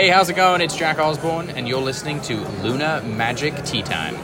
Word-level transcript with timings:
Hey, 0.00 0.08
how's 0.08 0.30
it 0.30 0.34
going? 0.34 0.62
It's 0.62 0.74
Jack 0.74 0.98
Osborne, 0.98 1.50
and 1.50 1.68
you're 1.68 1.78
listening 1.78 2.22
to 2.22 2.38
Lunar 2.62 3.02
Magic 3.02 3.54
Tea 3.66 3.82
Time. 3.82 4.16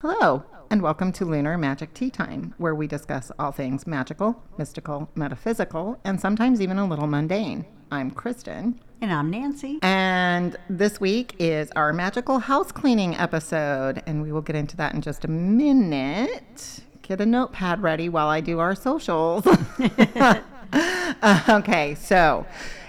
Hello, 0.00 0.42
and 0.68 0.82
welcome 0.82 1.12
to 1.12 1.24
Lunar 1.24 1.56
Magic 1.56 1.94
Tea 1.94 2.10
Time, 2.10 2.54
where 2.58 2.74
we 2.74 2.88
discuss 2.88 3.30
all 3.38 3.52
things 3.52 3.86
magical, 3.86 4.42
mystical, 4.58 5.08
metaphysical, 5.14 6.00
and 6.02 6.20
sometimes 6.20 6.60
even 6.60 6.76
a 6.76 6.88
little 6.88 7.06
mundane. 7.06 7.64
I'm 7.92 8.10
Kristen. 8.10 8.80
And 9.00 9.12
I'm 9.12 9.30
Nancy. 9.30 9.78
And 9.82 10.56
this 10.68 11.00
week 11.00 11.36
is 11.38 11.70
our 11.76 11.92
magical 11.92 12.40
house 12.40 12.72
cleaning 12.72 13.14
episode, 13.14 14.02
and 14.08 14.22
we 14.22 14.32
will 14.32 14.42
get 14.42 14.56
into 14.56 14.76
that 14.78 14.92
in 14.92 15.02
just 15.02 15.24
a 15.24 15.28
minute. 15.28 16.80
Get 17.02 17.20
a 17.20 17.26
notepad 17.26 17.80
ready 17.80 18.08
while 18.08 18.26
I 18.26 18.40
do 18.40 18.58
our 18.58 18.74
socials. 18.74 19.46
Okay, 21.48 21.94
so 21.94 22.46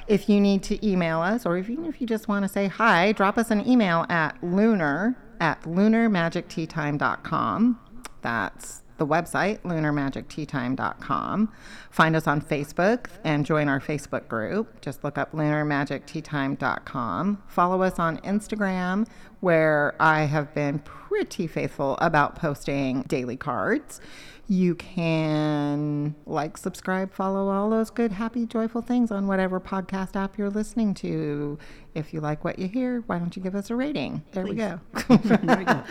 if 0.08 0.28
you 0.30 0.42
need 0.42 0.64
to 0.64 0.88
email 0.88 1.22
us, 1.22 1.46
or 1.46 1.58
even 1.58 1.86
if 1.86 2.02
you 2.02 2.08
just 2.08 2.28
want 2.28 2.44
to 2.44 2.50
say 2.50 2.68
hi, 2.68 3.12
drop 3.12 3.38
us 3.38 3.52
an 3.52 3.68
email 3.68 4.08
at 4.10 4.44
lunar 4.44 5.16
at 5.40 5.62
lunarmagicteatime.com. 5.64 7.80
That's 8.22 8.82
the 8.98 9.08
website, 9.08 9.60
lunarmagicteatime.com. 9.62 11.52
Find 11.90 12.16
us 12.16 12.28
on 12.28 12.42
Facebook 12.42 13.08
and 13.24 13.44
join 13.46 13.68
our 13.68 13.80
Facebook 13.80 14.28
group. 14.28 14.82
Just 14.82 15.04
look 15.04 15.18
up 15.18 15.32
lunarmagicteatime.com. 15.34 17.44
Follow 17.48 17.82
us 17.82 17.98
on 18.00 18.18
Instagram, 18.20 19.08
where 19.42 19.96
I 20.00 20.22
have 20.22 20.54
been 20.54 20.80
pretty 21.14 21.46
faithful 21.46 21.96
about 22.02 22.36
posting 22.36 23.04
daily 23.04 23.38
cards. 23.38 24.02
You 24.48 24.74
can 24.74 26.16
like, 26.26 26.58
subscribe, 26.58 27.14
follow 27.14 27.50
all 27.50 27.70
those 27.70 27.92
good, 27.92 28.14
happy, 28.14 28.48
joyful 28.48 28.82
things 28.82 29.12
on 29.12 29.28
whatever 29.28 29.60
podcast 29.60 30.16
app 30.16 30.40
you're 30.40 30.50
listening 30.50 30.96
to. 30.96 31.60
If 31.94 32.16
you 32.16 32.20
like 32.20 32.44
what 32.44 32.58
you 32.58 32.68
hear, 32.68 33.04
why 33.06 33.20
don't 33.20 33.36
you 33.36 33.44
give 33.44 33.54
us 33.54 33.70
a 33.70 33.76
rating? 33.76 34.24
There 34.32 34.44
we 34.44 34.56
go. 34.56 34.80
There 35.08 35.58
we 35.58 35.66
go. 35.66 35.84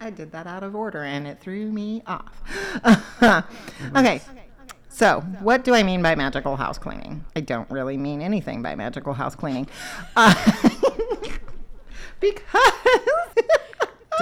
I 0.00 0.10
did 0.10 0.30
that 0.30 0.46
out 0.46 0.62
of 0.62 0.76
order 0.76 1.02
and 1.02 1.26
it 1.26 1.40
threw 1.40 1.72
me 1.72 2.04
off. 2.06 2.40
okay. 3.96 4.20
So, 4.88 5.22
what 5.40 5.64
do 5.64 5.74
I 5.74 5.82
mean 5.82 6.02
by 6.02 6.14
magical 6.14 6.54
house 6.54 6.78
cleaning? 6.78 7.24
I 7.34 7.40
don't 7.40 7.68
really 7.68 7.96
mean 7.96 8.22
anything 8.22 8.62
by 8.62 8.76
magical 8.76 9.12
house 9.12 9.34
cleaning. 9.34 9.66
Uh, 10.14 10.34
because 12.20 12.62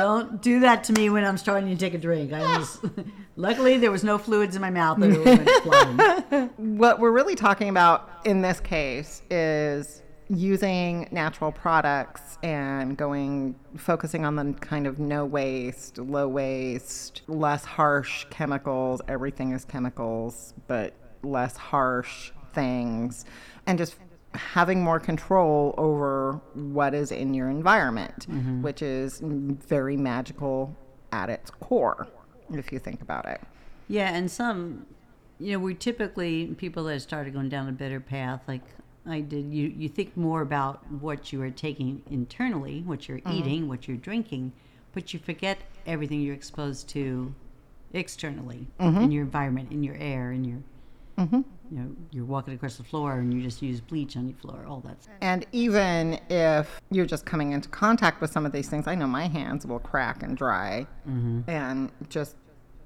Don't 0.00 0.40
do 0.40 0.60
that 0.60 0.82
to 0.84 0.94
me 0.94 1.10
when 1.10 1.24
I'm 1.24 1.36
starting 1.36 1.68
to 1.68 1.76
take 1.76 1.92
a 1.92 1.98
drink. 1.98 2.32
I 2.32 2.40
was 2.56 2.80
luckily 3.36 3.76
there 3.76 3.90
was 3.90 4.02
no 4.02 4.16
fluids 4.16 4.56
in 4.56 4.62
my 4.62 4.70
mouth 4.70 4.98
that 4.98 5.10
were 6.26 6.46
what 6.56 7.00
we're 7.00 7.10
really 7.10 7.34
talking 7.34 7.68
about 7.68 8.08
in 8.24 8.40
this 8.40 8.60
case 8.60 9.20
is 9.30 10.00
using 10.30 11.06
natural 11.10 11.52
products 11.52 12.38
and 12.42 12.96
going 12.96 13.54
focusing 13.76 14.24
on 14.24 14.36
the 14.36 14.54
kind 14.54 14.86
of 14.86 14.98
no 14.98 15.26
waste, 15.26 15.98
low 15.98 16.28
waste, 16.28 17.20
less 17.28 17.66
harsh 17.66 18.24
chemicals. 18.30 19.02
Everything 19.06 19.52
is 19.52 19.66
chemicals, 19.66 20.54
but 20.66 20.94
less 21.22 21.58
harsh 21.58 22.32
things 22.54 23.26
and 23.66 23.76
just 23.76 23.96
having 24.34 24.82
more 24.82 25.00
control 25.00 25.74
over 25.76 26.40
what 26.54 26.94
is 26.94 27.10
in 27.10 27.34
your 27.34 27.48
environment, 27.50 28.26
mm-hmm. 28.28 28.62
which 28.62 28.82
is 28.82 29.20
very 29.22 29.96
magical 29.96 30.76
at 31.12 31.28
its 31.28 31.50
core 31.50 32.06
if 32.52 32.72
you 32.72 32.78
think 32.78 33.00
about 33.00 33.26
it. 33.26 33.40
Yeah, 33.88 34.14
and 34.14 34.30
some 34.30 34.86
you 35.40 35.54
know, 35.54 35.58
we 35.58 35.74
typically 35.74 36.48
people 36.58 36.84
that 36.84 37.00
started 37.00 37.32
going 37.32 37.48
down 37.48 37.68
a 37.68 37.72
better 37.72 37.98
path 37.98 38.42
like 38.46 38.62
I 39.06 39.20
did, 39.20 39.52
you 39.52 39.68
you 39.68 39.88
think 39.88 40.16
more 40.16 40.42
about 40.42 40.86
what 40.92 41.32
you 41.32 41.42
are 41.42 41.50
taking 41.50 42.02
internally, 42.10 42.82
what 42.82 43.08
you're 43.08 43.18
mm-hmm. 43.18 43.32
eating, 43.32 43.68
what 43.68 43.88
you're 43.88 43.96
drinking, 43.96 44.52
but 44.92 45.12
you 45.12 45.18
forget 45.18 45.58
everything 45.86 46.20
you're 46.20 46.34
exposed 46.34 46.88
to 46.90 47.34
externally 47.92 48.68
mm-hmm. 48.78 49.00
in 49.00 49.12
your 49.12 49.24
environment, 49.24 49.72
in 49.72 49.82
your 49.82 49.96
air, 49.96 50.32
in 50.32 50.44
your 50.44 50.58
Mm-hmm. 51.20 51.40
you 51.70 51.78
know, 51.78 51.90
you're 52.10 52.24
walking 52.24 52.54
across 52.54 52.76
the 52.76 52.82
floor 52.82 53.18
and 53.18 53.34
you 53.34 53.42
just 53.42 53.60
use 53.60 53.80
bleach 53.80 54.16
on 54.16 54.26
your 54.26 54.38
floor, 54.38 54.64
all 54.66 54.80
that. 54.80 55.02
stuff. 55.02 55.14
And 55.20 55.44
even 55.52 56.18
if 56.30 56.80
you're 56.90 57.04
just 57.04 57.26
coming 57.26 57.52
into 57.52 57.68
contact 57.68 58.22
with 58.22 58.32
some 58.32 58.46
of 58.46 58.52
these 58.52 58.68
things, 58.70 58.86
I 58.86 58.94
know 58.94 59.06
my 59.06 59.28
hands 59.28 59.66
will 59.66 59.80
crack 59.80 60.22
and 60.22 60.34
dry 60.34 60.86
mm-hmm. 61.06 61.42
and 61.46 61.92
just, 62.08 62.36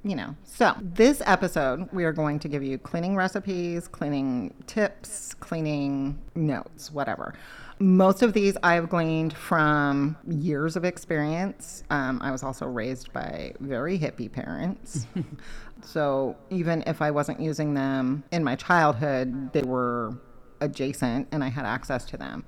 you 0.02 0.16
know. 0.16 0.34
So, 0.42 0.74
this 0.82 1.22
episode, 1.24 1.88
we 1.92 2.04
are 2.04 2.12
going 2.12 2.40
to 2.40 2.48
give 2.48 2.64
you 2.64 2.76
cleaning 2.76 3.14
recipes, 3.14 3.86
cleaning 3.86 4.52
tips, 4.66 5.34
cleaning 5.34 6.18
notes, 6.34 6.90
whatever. 6.90 7.34
Most 7.78 8.22
of 8.22 8.32
these 8.32 8.56
I've 8.62 8.88
gleaned 8.88 9.32
from 9.32 10.16
years 10.28 10.76
of 10.76 10.84
experience. 10.84 11.82
Um, 11.90 12.20
I 12.22 12.30
was 12.30 12.42
also 12.42 12.66
raised 12.66 13.12
by 13.12 13.52
very 13.60 13.98
hippie 13.98 14.30
parents. 14.30 15.06
so, 15.82 16.36
even 16.50 16.84
if 16.86 17.02
I 17.02 17.10
wasn't 17.10 17.40
using 17.40 17.74
them 17.74 18.24
in 18.30 18.44
my 18.44 18.54
childhood, 18.56 19.52
they 19.52 19.62
were 19.62 20.16
adjacent 20.60 21.28
and 21.32 21.42
I 21.42 21.48
had 21.48 21.66
access 21.66 22.04
to 22.06 22.16
them. 22.16 22.44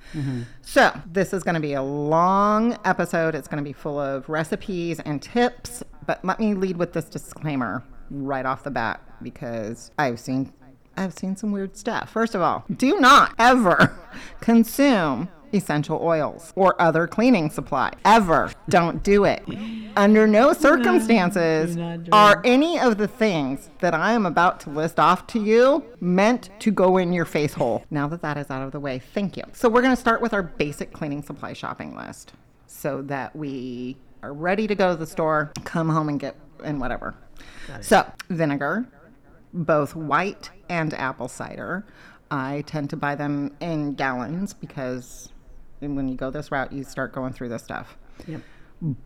So, 0.63 0.93
this 1.13 1.33
is 1.33 1.43
going 1.43 1.55
to 1.57 1.61
be 1.61 1.75
a 1.75 1.83
long 1.83 2.79
episode. 2.85 3.35
It's 3.35 3.49
going 3.49 3.63
to 3.63 3.69
be 3.69 3.73
full 3.73 3.99
of 3.99 4.29
recipes 4.29 5.01
and 5.01 5.21
tips, 5.21 5.83
but 6.07 6.25
let 6.25 6.39
me 6.39 6.55
lead 6.55 6.77
with 6.77 6.93
this 6.93 7.07
disclaimer 7.07 7.83
right 8.11 8.47
off 8.47 8.63
the 8.63 8.71
bat 8.71 9.01
because 9.23 9.91
I've 9.99 10.21
seen 10.21 10.53
I've 10.97 11.15
seen 11.15 11.37
some 11.37 11.53
weird 11.53 11.77
stuff. 11.77 12.11
First 12.11 12.35
of 12.35 12.41
all, 12.41 12.65
do 12.75 12.99
not 12.99 13.35
ever 13.39 13.99
consume 14.41 15.29
essential 15.53 15.99
oils 16.03 16.53
or 16.57 16.81
other 16.81 17.07
cleaning 17.07 17.51
supply. 17.51 17.93
Ever. 18.05 18.53
Don't 18.69 19.03
do 19.03 19.25
it. 19.25 19.43
Under 19.97 20.27
no 20.27 20.53
circumstances 20.53 21.77
are 22.13 22.43
any 22.45 22.79
of 22.79 22.99
the 22.99 23.09
things 23.09 23.71
that 23.81 23.95
I 23.95 24.13
am 24.13 24.27
about 24.27 24.61
to 24.61 24.71
list 24.71 24.99
off 24.99 25.27
to 25.29 25.41
you 25.41 25.85
meant 26.01 26.51
to 26.61 26.71
go 26.71 26.97
in 26.97 27.13
your 27.13 27.25
face 27.25 27.55
hole. 27.55 27.85
Now 27.91 28.09
that 28.09 28.23
that 28.23 28.37
is 28.37 28.51
out 28.51 28.63
of 28.63 28.73
the 28.73 28.81
way, 28.81 28.99
thank 28.99 29.37
you. 29.37 29.45
So 29.53 29.69
we're 29.69 29.83
going 29.83 29.95
to 29.95 30.01
start 30.01 30.21
with 30.21 30.35
our 30.35 30.43
basic 30.43 30.93
cleaning 30.93 31.23
supply 31.23 31.53
shopping 31.53 31.97
list 31.97 32.33
so 32.67 33.03
that 33.03 33.35
we 33.35 33.97
are 34.23 34.33
ready 34.33 34.67
to 34.67 34.75
go 34.75 34.91
to 34.91 34.97
the 34.97 35.07
store, 35.07 35.53
come 35.65 35.89
home 35.89 36.09
and 36.09 36.21
get 36.21 36.37
and 36.65 36.81
whatever. 36.81 37.15
So, 37.81 38.11
vinegar, 38.31 38.87
both 39.53 39.95
white 39.95 40.51
and 40.69 40.93
apple 40.95 41.29
cider. 41.29 41.87
I 42.31 42.65
tend 42.67 42.91
to 42.91 42.97
buy 42.97 43.15
them 43.15 43.57
in 43.61 43.95
gallons 43.95 44.53
because 44.53 45.33
when 45.81 46.09
you 46.09 46.17
go 46.17 46.31
this 46.31 46.51
route, 46.51 46.73
you 46.73 46.85
start 46.85 47.13
going 47.13 47.33
through 47.33 47.51
this 47.51 47.63
stuff. 47.63 47.97
Yep. 48.27 48.43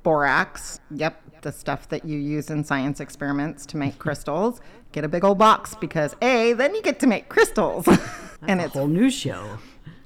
Borax, 0.02 0.80
yep, 0.90 1.22
the 1.42 1.52
stuff 1.52 1.88
that 1.90 2.04
you 2.04 2.18
use 2.18 2.50
in 2.50 2.64
science 2.64 2.98
experiments 3.00 3.66
to 3.66 3.76
make 3.76 3.98
crystals. 3.98 4.60
Get 4.92 5.04
a 5.04 5.08
big 5.08 5.24
old 5.24 5.38
box 5.38 5.74
because 5.74 6.16
A, 6.22 6.54
then 6.54 6.74
you 6.74 6.82
get 6.82 6.98
to 7.00 7.06
make 7.06 7.28
crystals. 7.28 7.86
and 8.48 8.60
it's 8.60 8.74
a 8.74 8.78
whole 8.78 8.88
new 8.88 9.10
show. 9.10 9.58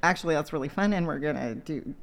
actually 0.03 0.35
that's 0.35 0.53
really 0.53 0.69
fun 0.69 0.93
and 0.93 1.07
we're 1.07 1.19
gonna 1.19 1.55
do 1.55 1.95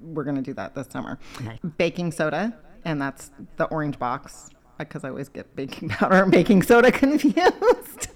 we're 0.00 0.24
gonna 0.24 0.42
do 0.42 0.54
that 0.54 0.74
this 0.74 0.86
summer. 0.90 1.18
Nice. 1.42 1.58
Baking 1.76 2.12
soda, 2.12 2.56
and 2.84 3.00
that's 3.00 3.32
the 3.56 3.64
orange 3.64 3.98
box 3.98 4.50
because 4.78 5.04
I 5.04 5.08
always 5.10 5.28
get 5.28 5.54
baking 5.56 5.88
powder 5.90 6.22
and 6.22 6.30
baking 6.32 6.62
soda 6.62 6.90
confused. 7.04 8.08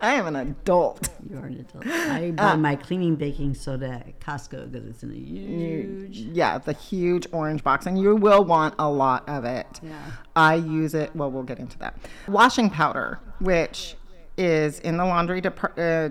I 0.00 0.14
am 0.14 0.26
an 0.26 0.36
adult. 0.36 1.08
You 1.30 1.38
are 1.38 1.46
an 1.46 1.60
adult. 1.60 1.86
I 1.86 2.30
buy 2.32 2.56
my 2.56 2.76
cleaning 2.76 3.16
baking 3.16 3.54
soda 3.54 4.02
at 4.06 4.20
Costco 4.20 4.70
because 4.70 4.86
it's 4.86 5.02
in 5.02 5.10
a 5.10 5.14
huge. 5.14 6.18
Yeah, 6.18 6.58
the 6.58 6.74
huge 6.74 7.26
orange 7.32 7.64
box, 7.64 7.86
and 7.86 7.98
you 7.98 8.14
will 8.14 8.44
want 8.44 8.74
a 8.78 8.90
lot 8.90 9.26
of 9.28 9.44
it. 9.46 9.80
Yeah. 9.82 9.98
I 10.36 10.56
use 10.56 10.94
it. 10.94 11.14
Well, 11.16 11.30
we'll 11.30 11.42
get 11.44 11.58
into 11.58 11.78
that. 11.78 11.96
Washing 12.28 12.68
powder, 12.68 13.18
which 13.40 13.96
is 14.36 14.78
in 14.80 14.98
the 14.98 15.04
laundry 15.06 15.40
depart. 15.40 15.78
Uh, 15.78 16.10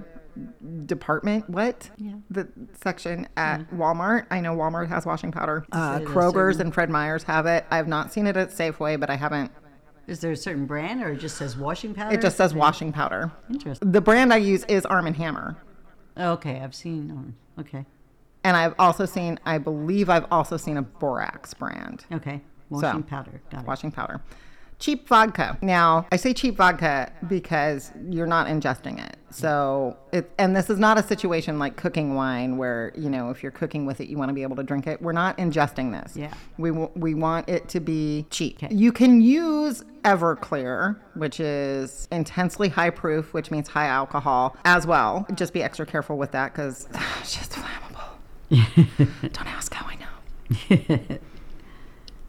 department 0.86 1.48
what 1.48 1.92
Yeah. 1.98 2.14
the 2.32 2.48
section 2.84 3.28
at 3.38 3.70
walmart 3.70 4.26
i 4.32 4.40
know 4.40 4.56
walmart 4.56 4.88
has 4.88 5.06
washing 5.06 5.32
powder 5.32 5.64
uh, 5.72 6.00
kroger's 6.00 6.60
and 6.60 6.74
fred 6.74 6.90
meyer's 6.90 7.22
have 7.24 7.46
it 7.46 7.66
i've 7.70 7.88
not 7.88 8.12
seen 8.12 8.26
it 8.26 8.36
at 8.36 8.50
safeway 8.50 9.00
but 9.00 9.12
i 9.12 9.16
haven't 9.16 9.52
Is 10.08 10.20
there 10.20 10.32
a 10.32 10.38
certain 10.38 10.66
brand 10.66 11.02
or 11.02 11.12
it 11.14 11.18
just 11.20 11.38
says 11.38 11.56
washing 11.58 11.94
powder? 11.94 12.14
it 12.16 12.22
just 12.22 12.38
says 12.38 12.54
washing 12.54 12.92
powder 12.92 13.32
Interesting. 13.50 13.92
the 13.92 14.02
brand 14.02 14.34
i 14.34 14.38
use 14.38 14.64
is 14.66 14.86
arm 14.86 15.08
and 15.08 15.16
hammer 15.16 15.56
Okay, 16.18 16.60
I've 16.62 16.76
seen. 16.76 17.10
Um, 17.12 17.36
okay. 17.60 17.86
and 18.44 18.56
i've 18.58 18.76
also 18.78 19.06
seen 19.06 19.40
i 19.46 19.58
believe 19.58 20.10
i've 20.10 20.26
also 20.32 20.58
seen 20.58 20.78
a 20.78 20.82
borax 20.82 21.54
brand 21.54 22.06
Okay. 22.12 22.42
Washing 22.70 23.04
powder. 23.04 23.40
Got 23.52 23.62
it. 23.62 23.68
washing 23.68 23.92
powder. 23.92 24.20
Cheap 24.84 25.08
vodka. 25.08 25.58
Now, 25.62 26.08
I 26.12 26.18
say 26.18 26.34
cheap 26.34 26.58
vodka 26.58 27.10
because 27.30 27.94
you're 28.10 28.28
not 28.28 28.48
ingesting 28.48 29.02
it. 29.02 29.16
So, 29.30 29.96
it, 30.12 30.30
and 30.38 30.54
this 30.54 30.70
is 30.70 30.78
not 30.78 30.98
a 30.98 31.04
situation 31.04 31.58
like 31.58 31.78
cooking 31.78 32.16
wine 32.16 32.58
where, 32.58 32.92
you 32.94 33.10
know, 33.10 33.30
if 33.30 33.42
you're 33.42 33.54
cooking 33.54 33.86
with 33.86 34.02
it, 34.02 34.10
you 34.10 34.18
want 34.18 34.28
to 34.28 34.34
be 34.34 34.44
able 34.44 34.58
to 34.58 34.64
drink 34.64 34.86
it. 34.86 35.02
We're 35.02 35.14
not 35.14 35.38
ingesting 35.38 35.94
this. 35.94 36.18
Yeah. 36.18 36.34
We, 36.58 36.72
w- 36.72 36.92
we 36.96 37.14
want 37.14 37.48
it 37.48 37.70
to 37.70 37.80
be 37.80 38.26
cheap. 38.30 38.62
Okay. 38.62 38.76
You 38.76 38.92
can 38.92 39.22
use 39.22 39.86
Everclear, 40.04 40.98
which 41.14 41.40
is 41.40 42.10
intensely 42.12 42.68
high 42.68 42.90
proof, 42.90 43.34
which 43.34 43.52
means 43.52 43.70
high 43.70 43.88
alcohol 43.88 44.58
as 44.66 44.86
well. 44.86 45.26
Just 45.34 45.54
be 45.54 45.64
extra 45.64 45.86
careful 45.86 46.18
with 46.18 46.32
that 46.32 46.52
because 46.52 46.90
it's 47.22 47.38
just 47.38 47.54
flammable. 47.54 48.18
Don't 49.22 49.48
ask 49.48 49.74
how 49.74 49.88
I 49.88 49.96
know. 49.96 51.18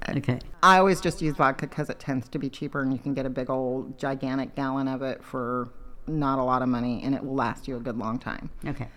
Okay. 0.09 0.39
I 0.63 0.79
always 0.79 1.01
just 1.01 1.21
use 1.23 1.35
vodka 1.37 1.67
because 1.67 1.89
it 1.91 1.99
tends 1.99 2.29
to 2.31 2.39
be 2.39 2.49
cheaper 2.51 2.81
and 2.83 2.93
you 2.93 2.99
can 2.99 3.15
get 3.15 3.27
a 3.27 3.31
big 3.31 3.51
old 3.51 3.99
gigantic 3.99 4.55
gallon 4.55 4.89
of 4.89 5.03
it 5.03 5.23
for 5.25 5.71
not 6.07 6.39
a 6.39 6.43
lot 6.45 6.63
of 6.63 6.69
money 6.69 7.03
and 7.03 7.15
it 7.15 7.25
will 7.25 7.35
last 7.35 7.67
you 7.69 7.77
a 7.77 7.81
good 7.81 7.97
long 7.99 8.19
time. 8.19 8.51
Okay. 8.67 8.89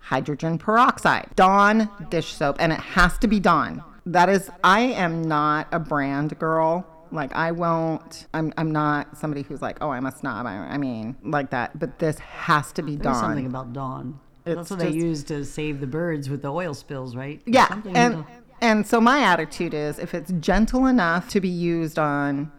Hydrogen 0.00 0.58
peroxide, 0.58 1.28
Dawn 1.34 1.88
dish 2.10 2.34
soap, 2.34 2.56
and 2.60 2.72
it 2.72 2.80
has 2.80 3.16
to 3.18 3.26
be 3.26 3.40
Dawn. 3.40 3.82
That 4.06 4.28
is, 4.28 4.50
I 4.62 4.80
am 4.80 5.22
not 5.22 5.66
a 5.72 5.78
brand 5.78 6.38
girl. 6.38 6.86
Like 7.10 7.34
I 7.34 7.52
won't. 7.52 8.26
I'm. 8.34 8.52
I'm 8.58 8.70
not 8.72 9.16
somebody 9.16 9.42
who's 9.42 9.62
like, 9.62 9.78
oh, 9.80 9.90
I'm 9.90 10.04
a 10.04 10.10
snob. 10.12 10.46
I, 10.46 10.56
I 10.56 10.78
mean, 10.78 11.16
like 11.22 11.50
that. 11.50 11.78
But 11.78 11.98
this 12.00 12.18
has 12.18 12.72
to 12.72 12.82
be 12.82 12.96
There's 12.96 13.04
Dawn. 13.16 13.20
something 13.22 13.46
about 13.46 13.72
Dawn. 13.72 14.18
It's 14.44 14.56
That's 14.56 14.70
what 14.70 14.78
they 14.80 14.86
just- 14.86 14.96
use 14.98 15.24
to 15.24 15.44
save 15.44 15.80
the 15.80 15.86
birds 15.86 16.28
with 16.28 16.42
the 16.42 16.52
oil 16.52 16.74
spills, 16.74 17.14
right? 17.14 17.40
Yeah, 17.46 17.68
something 17.68 17.96
and 17.96 18.24
and 18.60 18.86
so 18.86 19.00
my 19.00 19.20
attitude 19.20 19.74
is 19.74 19.98
if 19.98 20.14
it's 20.14 20.32
gentle 20.40 20.86
enough 20.86 21.28
to 21.30 21.40
be 21.40 21.48
used 21.48 21.98
on 21.98 22.50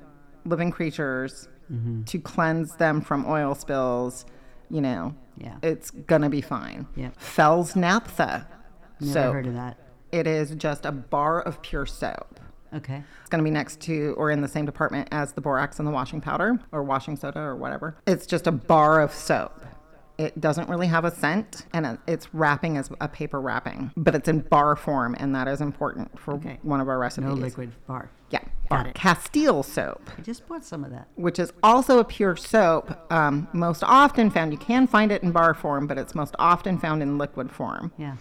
living 0.45 0.71
creatures 0.71 1.47
Mm-hmm. 1.71 2.03
to 2.03 2.19
cleanse 2.19 2.75
them 2.75 3.01
from 3.01 3.25
oil 3.27 3.56
spills, 3.56 4.24
you 4.69 4.81
know, 4.81 5.15
Yeah. 5.36 5.56
it's 5.63 5.89
gonna 5.89 6.30
be 6.30 6.39
fine. 6.39 6.86
Yep. 6.95 7.18
Fels 7.18 7.74
Naptha. 7.74 8.45
Never 9.00 9.12
so 9.13 9.31
heard 9.31 9.47
of 9.47 9.56
that. 9.56 9.77
it 10.12 10.27
is 10.27 10.51
just 10.51 10.86
a 10.86 10.92
bar 10.92 11.42
of 11.42 11.63
pure 11.63 11.88
soap. 11.88 12.39
Okay. 12.71 13.01
It's 13.21 13.30
going 13.31 13.39
to 13.39 13.44
be 13.44 13.50
next 13.51 13.80
to 13.81 14.13
or 14.18 14.30
in 14.30 14.42
the 14.42 14.47
same 14.47 14.65
department 14.65 15.07
as 15.12 15.31
the 15.33 15.42
borax 15.42 15.80
and 15.80 15.88
the 15.88 15.92
washing 15.92 16.21
powder 16.21 16.59
or 16.71 16.83
washing 16.83 17.15
soda 17.15 17.39
or 17.39 17.56
whatever. 17.56 17.95
It's 18.06 18.27
just 18.27 18.45
a 18.47 18.51
bar 18.51 19.01
of 19.01 19.12
soap. 19.13 19.65
It 20.18 20.40
doesn't 20.40 20.70
really 20.70 20.88
have 20.88 21.04
a 21.04 21.12
scent 21.12 21.66
and 21.74 21.98
it's 22.08 22.34
wrapping 22.34 22.78
as 22.78 22.90
a 23.02 23.08
paper 23.08 23.42
wrapping, 23.42 23.92
but 23.98 24.16
it's 24.16 24.30
in 24.30 24.40
bar 24.40 24.76
form 24.76 25.16
and 25.20 25.36
that 25.36 25.48
is 25.48 25.60
important 25.62 26.18
for 26.20 26.36
Okay. 26.36 26.58
one 26.64 26.80
of 26.80 26.88
our 26.88 26.98
recipes. 26.98 27.28
No 27.30 27.34
liquid 27.36 27.72
bar. 27.88 28.10
Yeah. 28.30 28.40
Bar. 28.70 28.88
it. 28.88 28.96
Castile 28.96 29.62
soap, 29.62 30.10
I 30.18 30.22
just 30.22 30.48
bought 30.48 30.64
some 30.64 30.84
of 30.84 30.92
that. 30.92 31.08
which 31.16 31.38
is 31.38 31.52
also 31.62 32.00
a 32.00 32.04
pure 32.04 32.36
soap, 32.36 33.12
um, 33.12 33.48
most 33.54 33.84
often 33.84 34.30
found. 34.32 34.52
You 34.54 34.58
can 34.58 34.88
find 34.88 35.12
it 35.12 35.22
in 35.22 35.32
bar 35.32 35.54
form, 35.54 35.86
but 35.86 35.98
it's 35.98 36.16
most 36.16 36.36
often 36.40 36.80
found 36.80 37.04
in 37.04 37.18
liquid 37.20 37.52
form. 37.52 37.92
Yeah. 37.98 38.16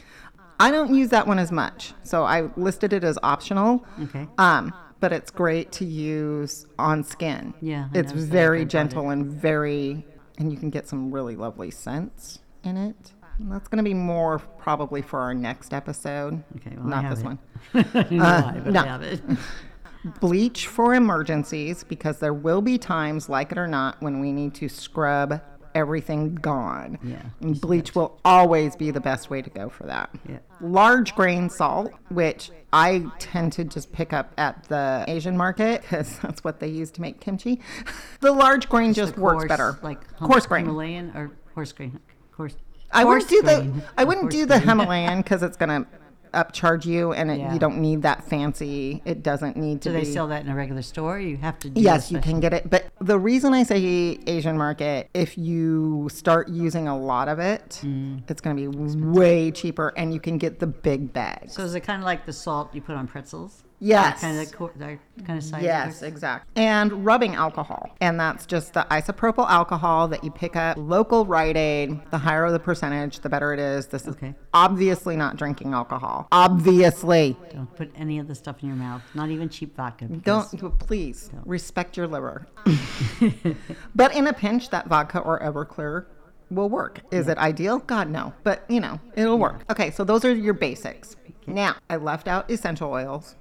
I 0.61 0.70
don't 0.70 0.94
use 0.94 1.08
that 1.11 1.26
one 1.26 1.38
as 1.38 1.50
much, 1.50 1.94
so 2.02 2.25
I 2.25 2.50
listed 2.56 2.93
it 2.93 3.05
as 3.05 3.19
optional. 3.23 3.85
Okay. 4.02 4.29
Um, 4.38 4.73
but 5.00 5.12
it's 5.12 5.31
great 5.31 5.73
to 5.73 5.85
use 5.85 6.67
on 6.79 7.05
skin. 7.05 7.55
Yeah, 7.61 7.88
I 7.94 7.99
it's 7.99 8.12
very 8.12 8.62
after 8.62 8.79
I 8.79 8.82
bought 8.85 8.91
gentle 8.91 9.11
and 9.11 9.26
very, 9.26 10.06
and 10.38 10.52
you 10.52 10.58
can 10.58 10.70
get 10.70 10.88
some 10.88 11.10
really 11.10 11.36
lovely 11.36 11.70
scents 11.70 12.40
in 12.62 12.76
it. 12.76 13.12
And 13.38 13.50
that's 13.50 13.69
going 13.69 13.78
to 13.78 13.88
be 13.88 13.94
more 13.94 14.38
probably 14.38 15.02
for 15.02 15.20
our 15.20 15.34
next 15.34 15.72
episode. 15.75 16.42
Okay. 16.56 16.76
Well, 16.76 16.86
not 16.86 17.10
this 17.10 17.20
it. 17.20 17.25
one. 17.25 17.38
I 17.75 17.82
don't 17.82 18.12
know 18.12 18.25
uh, 18.25 18.42
why, 18.42 18.60
but 18.60 18.72
no. 18.72 18.81
I 18.81 18.86
have 18.86 19.02
it. 19.02 19.20
Bleach 20.20 20.66
for 20.66 20.94
emergencies 20.94 21.82
because 21.82 22.19
there 22.19 22.34
will 22.34 22.60
be 22.60 22.76
times, 22.76 23.28
like 23.28 23.52
it 23.52 23.58
or 23.58 23.66
not, 23.66 24.00
when 24.02 24.20
we 24.20 24.32
need 24.32 24.54
to 24.56 24.69
scrub 24.69 25.40
everything 25.74 26.34
gone. 26.36 26.98
Yeah, 27.02 27.22
And 27.40 27.60
bleach 27.60 27.94
will 27.94 28.18
always 28.24 28.76
be 28.76 28.90
the 28.90 29.00
best 29.00 29.30
way 29.30 29.42
to 29.42 29.50
go 29.50 29.68
for 29.68 29.84
that. 29.84 30.10
Yeah. 30.28 30.38
Large 30.60 31.14
grain 31.14 31.50
salt, 31.50 31.92
which 32.10 32.50
I 32.72 33.06
tend 33.18 33.52
to 33.54 33.64
just 33.64 33.92
pick 33.92 34.12
up 34.12 34.32
at 34.38 34.64
the 34.68 35.04
Asian 35.08 35.36
market 35.36 35.82
because 35.82 36.18
that's 36.22 36.44
what 36.44 36.60
they 36.60 36.68
use 36.68 36.90
to 36.92 37.00
make 37.00 37.20
kimchi. 37.20 37.60
the 38.20 38.32
large 38.32 38.68
grain 38.68 38.94
just 38.94 39.14
The 39.14 39.20
works 39.20 39.46
better. 39.46 39.78
Like 39.82 40.00
hum- 40.14 40.28
coarse 40.28 40.46
grain. 40.46 40.66
Himalayan 40.66 41.12
or 41.14 41.30
coarse 41.54 41.72
grain. 41.72 41.98
Coarse. 42.32 42.56
I 42.92 43.04
wouldn't 43.04 43.28
coarse 43.28 43.42
do 43.42 43.46
the. 43.46 43.82
I 43.98 44.04
wouldn't 44.04 44.30
do 44.30 44.46
the. 44.46 44.58
Himalayan 44.60 45.18
because 45.22 45.42
it's 45.42 45.56
gonna 45.56 45.86
upcharge 46.34 46.84
you, 46.84 47.12
and 47.12 47.31
it, 47.31 47.38
Yeah. 47.38 47.52
you 47.52 47.58
don't 47.58 47.78
need 47.78 48.02
that 48.02 48.25
fancy. 48.25 49.00
It 49.04 49.22
doesn't 49.22 49.56
need 49.56 49.81
to 49.82 49.88
Do 49.90 49.94
be. 49.98 50.04
they 50.04 50.10
sell 50.12 50.26
that 50.28 50.44
in 50.44 50.50
a 50.50 50.54
regular 50.54 50.82
store? 50.82 51.19
You 51.19 51.36
have 51.38 51.58
to. 51.60 51.70
Do 51.70 51.81
Yes, 51.81 52.10
you 52.12 52.19
can 52.20 52.40
get 52.40 52.52
it. 52.52 52.69
But 52.69 52.86
the 53.00 53.19
reason 53.19 53.54
I 53.54 53.62
say 53.62 54.19
Asian 54.26 54.58
market, 54.58 55.08
if 55.14 55.38
you 55.38 56.08
start 56.12 56.48
using 56.48 56.88
a 56.88 56.96
lot 56.98 57.28
of 57.28 57.38
it, 57.38 57.81
Mm. 57.84 58.22
it's 58.28 58.40
going 58.40 58.56
to 58.56 58.70
be 58.70 58.96
way 58.96 59.50
cheaper 59.50 59.92
and 59.96 60.12
you 60.12 60.20
can 60.20 60.38
get 60.38 60.58
the 60.58 60.66
big 60.66 61.12
bags. 61.12 61.54
So 61.54 61.62
is 61.62 61.75
it 61.75 61.81
kind 61.81 62.00
of 62.00 62.04
like 62.06 62.26
the 62.26 62.32
salt 62.32 62.75
you 62.75 62.81
put 62.82 62.96
on 62.96 63.06
pretzels? 63.06 63.62
Yes. 63.84 64.22
Kind 64.22 64.40
of 64.40 64.50
co- 64.50 64.70
that 64.76 64.98
kind 65.26 65.38
of 65.38 65.44
size. 65.44 65.62
Yes, 65.62 66.02
exactly. 66.02 66.50
And 66.62 67.04
rubbing 67.04 67.34
alcohol. 67.34 67.90
And 68.00 68.19
that's 68.19 68.46
just 68.46 68.72
the 68.72 68.86
isopropyl 68.90 69.46
alcohol 69.48 70.08
that 70.08 70.25
you 70.25 70.31
pick 70.31 70.56
up 70.56 70.78
local 70.78 71.26
Rite 71.26 71.58
Aid. 71.58 72.00
The 72.10 72.16
higher 72.16 72.50
the 72.50 72.58
percentage, 72.58 73.20
the 73.20 73.28
better 73.28 73.52
it 73.52 73.60
is. 73.60 73.88
This 73.88 74.06
is 74.06 74.14
Okay. 74.14 74.34
obviously 74.54 75.16
not 75.16 75.36
drinking 75.36 75.75
alcohol. 75.75 76.28
Obviously. 76.32 77.36
Don't 77.52 77.75
put 77.76 77.90
any 77.94 78.19
of 78.19 78.26
the 78.26 78.34
stuff 78.34 78.62
in 78.62 78.69
your 78.69 78.76
mouth. 78.76 79.02
Not 79.14 79.28
even 79.28 79.50
cheap 79.50 79.76
vodka. 79.76 80.06
Don't 80.06 80.78
please 80.78 81.31
respect 81.44 81.98
your 81.98 82.06
liver. 82.06 82.46
but 83.94 84.14
in 84.16 84.26
a 84.26 84.32
pinch, 84.32 84.70
that 84.70 84.86
vodka 84.86 85.19
or 85.19 85.40
Everclear 85.40 86.06
will 86.50 86.70
work. 86.70 87.00
Is 87.10 87.28
it 87.28 87.36
ideal? 87.36 87.81
God 87.81 88.08
no. 88.08 88.32
But 88.44 88.64
you 88.70 88.81
know, 88.81 88.98
it'll 89.14 89.38
work. 89.38 89.64
Okay, 89.70 89.90
so 89.90 90.04
those 90.04 90.25
are 90.25 90.34
your 90.34 90.54
basics. 90.54 91.16
Now 91.46 91.76
I 91.90 91.96
left 91.96 92.28
out 92.28 92.50
essential 92.50 92.90
oils 92.90 93.36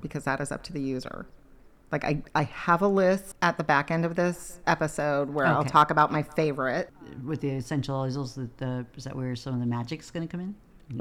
because 0.00 0.24
that 0.24 0.40
is 0.40 0.52
up 0.52 0.62
to 0.64 0.72
the 0.72 0.80
user. 0.80 1.26
Like 1.90 2.04
I, 2.04 2.22
I 2.34 2.42
have 2.42 2.82
a 2.82 2.88
list 2.88 3.34
at 3.40 3.56
the 3.56 3.64
back 3.64 3.90
end 3.90 4.04
of 4.04 4.14
this 4.14 4.60
episode 4.66 5.30
where 5.30 5.46
I'll 5.46 5.64
talk 5.64 5.90
about 5.90 6.12
my 6.12 6.22
favorite. 6.22 6.90
with 7.24 7.40
the 7.40 7.50
essential 7.50 7.96
oils, 7.96 8.34
that 8.34 8.58
the 8.58 8.84
is 8.96 9.04
that 9.04 9.16
where 9.16 9.34
some 9.34 9.54
of 9.54 9.60
the 9.60 9.66
magic's 9.66 10.10
going 10.10 10.26
to 10.26 10.30
come 10.30 10.40
in? 10.40 10.54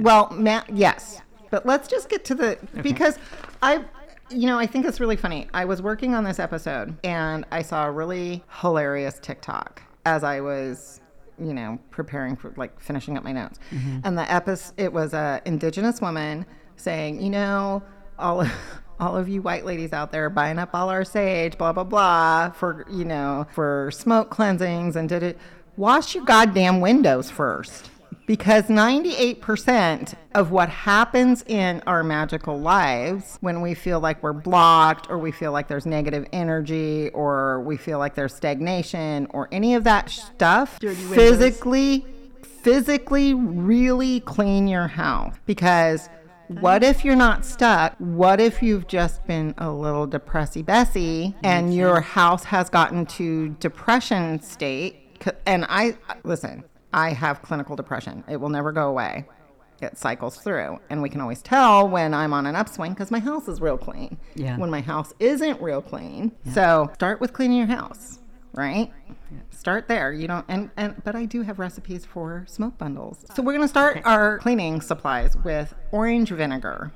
Well, 0.04 0.30
ma- 0.32 0.64
yes, 0.74 1.22
but 1.50 1.66
let's 1.66 1.88
just 1.88 2.10
get 2.10 2.24
to 2.26 2.36
the 2.36 2.58
because 2.82 3.20
I, 3.62 3.84
you 4.30 4.48
know, 4.48 4.58
I 4.58 4.66
think 4.66 4.86
it's 4.86 5.00
really 5.00 5.16
funny. 5.18 5.50
I 5.54 5.66
was 5.66 5.82
working 5.82 6.16
on 6.16 6.24
this 6.24 6.40
episode 6.40 6.98
and 7.04 7.46
I 7.52 7.62
saw 7.62 7.88
a 7.88 7.92
really 7.92 8.44
hilarious 8.62 9.20
TikTok 9.20 9.82
as 10.06 10.24
I 10.24 10.40
was, 10.40 11.02
you 11.38 11.54
know, 11.54 11.80
preparing 11.90 12.38
for 12.38 12.54
like 12.56 12.80
finishing 12.80 13.18
up 13.18 13.24
my 13.24 13.34
notes, 13.34 13.60
mm-hmm. 13.72 14.00
and 14.06 14.18
the 14.18 14.32
episode 14.32 14.74
it 14.78 14.94
was 14.94 15.14
a 15.14 15.42
indigenous 15.46 16.00
woman 16.00 16.46
saying, 16.78 17.22
you 17.22 17.30
know, 17.30 17.84
all. 18.18 18.42
Of, 18.42 18.52
all 19.00 19.16
of 19.16 19.30
you 19.30 19.44
white 19.44 19.64
ladies 19.64 19.94
out 19.94 20.12
there 20.12 20.28
buying 20.28 20.58
up 20.58 20.70
all 20.74 20.90
our 20.90 21.04
sage, 21.04 21.58
blah 21.58 21.72
blah 21.72 21.84
blah, 21.84 22.50
for 22.52 22.86
you 22.90 23.06
know, 23.06 23.46
for 23.52 23.92
smoke 23.94 24.30
cleansings 24.30 24.96
and 24.96 25.08
did 25.08 25.24
it. 25.24 25.38
Wash 25.76 26.16
your 26.16 26.26
goddamn 26.26 26.82
windows 26.82 27.30
first 27.30 27.92
because 28.28 28.66
98% 28.66 30.16
of 30.36 30.52
what 30.52 30.70
happens 30.70 31.44
in 31.48 31.82
our 31.88 32.04
magical 32.04 32.60
lives 32.60 33.38
when 33.42 33.62
we 33.62 33.74
feel 33.74 34.00
like 34.00 34.22
we're 34.22 34.34
blocked 34.34 35.10
or 35.10 35.18
we 35.18 35.32
feel 35.32 35.54
like 35.54 35.68
there's 35.68 35.86
negative 35.86 36.28
energy 36.34 37.10
or 37.12 37.62
we 37.62 37.78
feel 37.78 38.00
like 38.00 38.16
there's 38.16 38.36
stagnation 38.36 39.28
or 39.30 39.48
any 39.52 39.76
of 39.76 39.86
that 39.86 40.10
stuff 40.10 40.78
physically 40.80 42.06
physically 42.42 43.34
really 43.34 44.20
clean 44.22 44.68
your 44.68 44.88
house 44.88 45.36
because 45.46 46.10
Mm-hmm. 46.50 46.62
what 46.62 46.82
if 46.82 47.04
you're 47.04 47.16
not 47.16 47.44
stuck? 47.44 47.96
What 47.98 48.40
if 48.40 48.62
you've 48.62 48.88
just 48.88 49.26
been 49.28 49.54
a 49.58 49.70
little 49.70 50.08
depressy 50.08 50.66
Bessie 50.66 51.36
mm-hmm. 51.36 51.46
and 51.46 51.76
your 51.76 52.00
house 52.00 52.46
has 52.46 52.70
gotten 52.70 53.06
to 53.08 53.50
depression 53.60 54.40
state? 54.40 54.96
And 55.46 55.66
I 55.68 55.98
listen, 56.24 56.64
I 56.94 57.12
have 57.12 57.42
clinical 57.42 57.76
depression. 57.76 58.24
It 58.30 58.38
will 58.38 58.50
never 58.50 58.72
go 58.72 58.88
away. 58.88 59.26
It 59.82 59.98
cycles 59.98 60.38
through, 60.38 60.80
and 60.90 61.04
we 61.04 61.10
can 61.10 61.22
always 61.22 61.42
tell 61.44 61.88
when 61.88 62.14
I'm 62.14 62.34
on 62.34 62.48
an 62.48 62.56
upswing 62.56 62.94
because 62.94 63.12
my 63.12 63.20
house 63.20 63.48
is 63.48 63.62
real 63.62 63.78
clean. 63.78 64.18
Yeah. 64.34 64.58
When 64.58 64.72
my 64.72 64.82
house 64.82 65.14
isn't 65.20 65.62
real 65.62 65.84
clean, 65.84 66.32
so 66.52 66.90
start 66.96 67.22
with 67.22 67.34
cleaning 67.34 67.60
your 67.60 67.68
house, 67.68 68.20
right? 68.58 68.92
Start 69.52 69.88
there. 69.88 70.12
You 70.12 70.28
don't, 70.28 70.46
and 70.48 70.70
and 70.78 71.02
but 71.04 71.16
I 71.16 71.26
do 71.26 71.42
have 71.44 71.60
recipes 71.60 72.06
for 72.06 72.46
smoke 72.48 72.78
bundles. 72.78 73.26
So 73.36 73.42
we're 73.44 73.54
gonna 73.54 73.68
start 73.68 74.02
our 74.06 74.40
cleaning 74.40 74.82
supplies 74.82 75.36
with 75.38 75.74
orange 75.92 76.30
vinegar, 76.30 76.92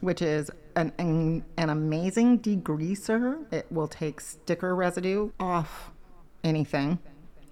which 0.00 0.22
is 0.22 0.50
an, 0.76 0.92
an 0.98 1.44
an 1.58 1.70
amazing 1.70 2.40
degreaser. 2.40 3.52
It 3.52 3.66
will 3.70 3.88
take 3.88 4.20
sticker 4.20 4.74
residue 4.74 5.30
off 5.38 5.90
anything. 6.44 6.98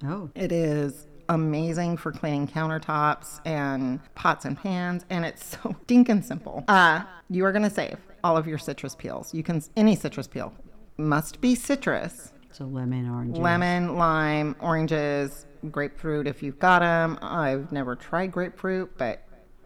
Oh, 0.05 0.31
It 0.35 0.51
is 0.53 1.07
amazing 1.29 1.97
for 1.97 2.11
cleaning 2.11 2.49
countertops 2.49 3.41
and 3.45 4.01
pots 4.15 4.45
and 4.45 4.57
pans, 4.57 5.05
and 5.11 5.25
it's 5.25 5.45
so 5.63 5.77
stinking 5.85 6.23
simple. 6.23 6.65
Uh, 6.69 7.03
you 7.29 7.45
are 7.45 7.53
to 7.53 7.71
save 7.71 7.99
all 8.25 8.37
of 8.37 8.47
your 8.47 8.59
citrus 8.59 8.95
peels. 8.95 9.33
You 9.35 9.43
can, 9.43 9.63
any 9.77 9.95
citrus 9.97 10.27
peel 10.27 10.53
must 10.97 11.41
be 11.41 11.55
citrus 11.55 12.33
so 12.53 12.65
lemon, 12.65 13.09
orange. 13.09 13.37
lemon, 13.37 13.97
lime, 13.97 14.57
oranges, 14.61 15.47
grapefruit 15.71 16.27
if 16.27 16.43
you've 16.43 16.59
got 16.59 16.81
them. 16.81 17.19
I've 17.23 17.71
never 17.73 17.97
tried 17.97 18.33
grapefruit, 18.33 18.97
but 18.99 19.23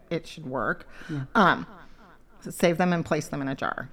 it 0.09 0.27
should 0.27 0.45
work. 0.45 0.87
Um, 1.33 1.65
so 2.41 2.51
save 2.51 2.77
them 2.77 2.93
and 2.93 3.03
place 3.05 3.27
them 3.27 3.41
in 3.41 3.47
a 3.47 3.55
jar. 3.55 3.89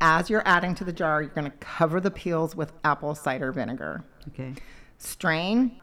As 0.00 0.28
you're 0.28 0.46
adding 0.46 0.74
to 0.76 0.84
the 0.84 0.92
jar, 0.92 1.22
you're 1.22 1.30
going 1.30 1.50
to 1.50 1.56
cover 1.58 2.00
the 2.00 2.10
peels 2.10 2.54
with 2.54 2.72
apple 2.84 3.14
cider 3.14 3.50
vinegar 3.52 4.04
Okay. 4.28 4.54
strain 4.98 5.80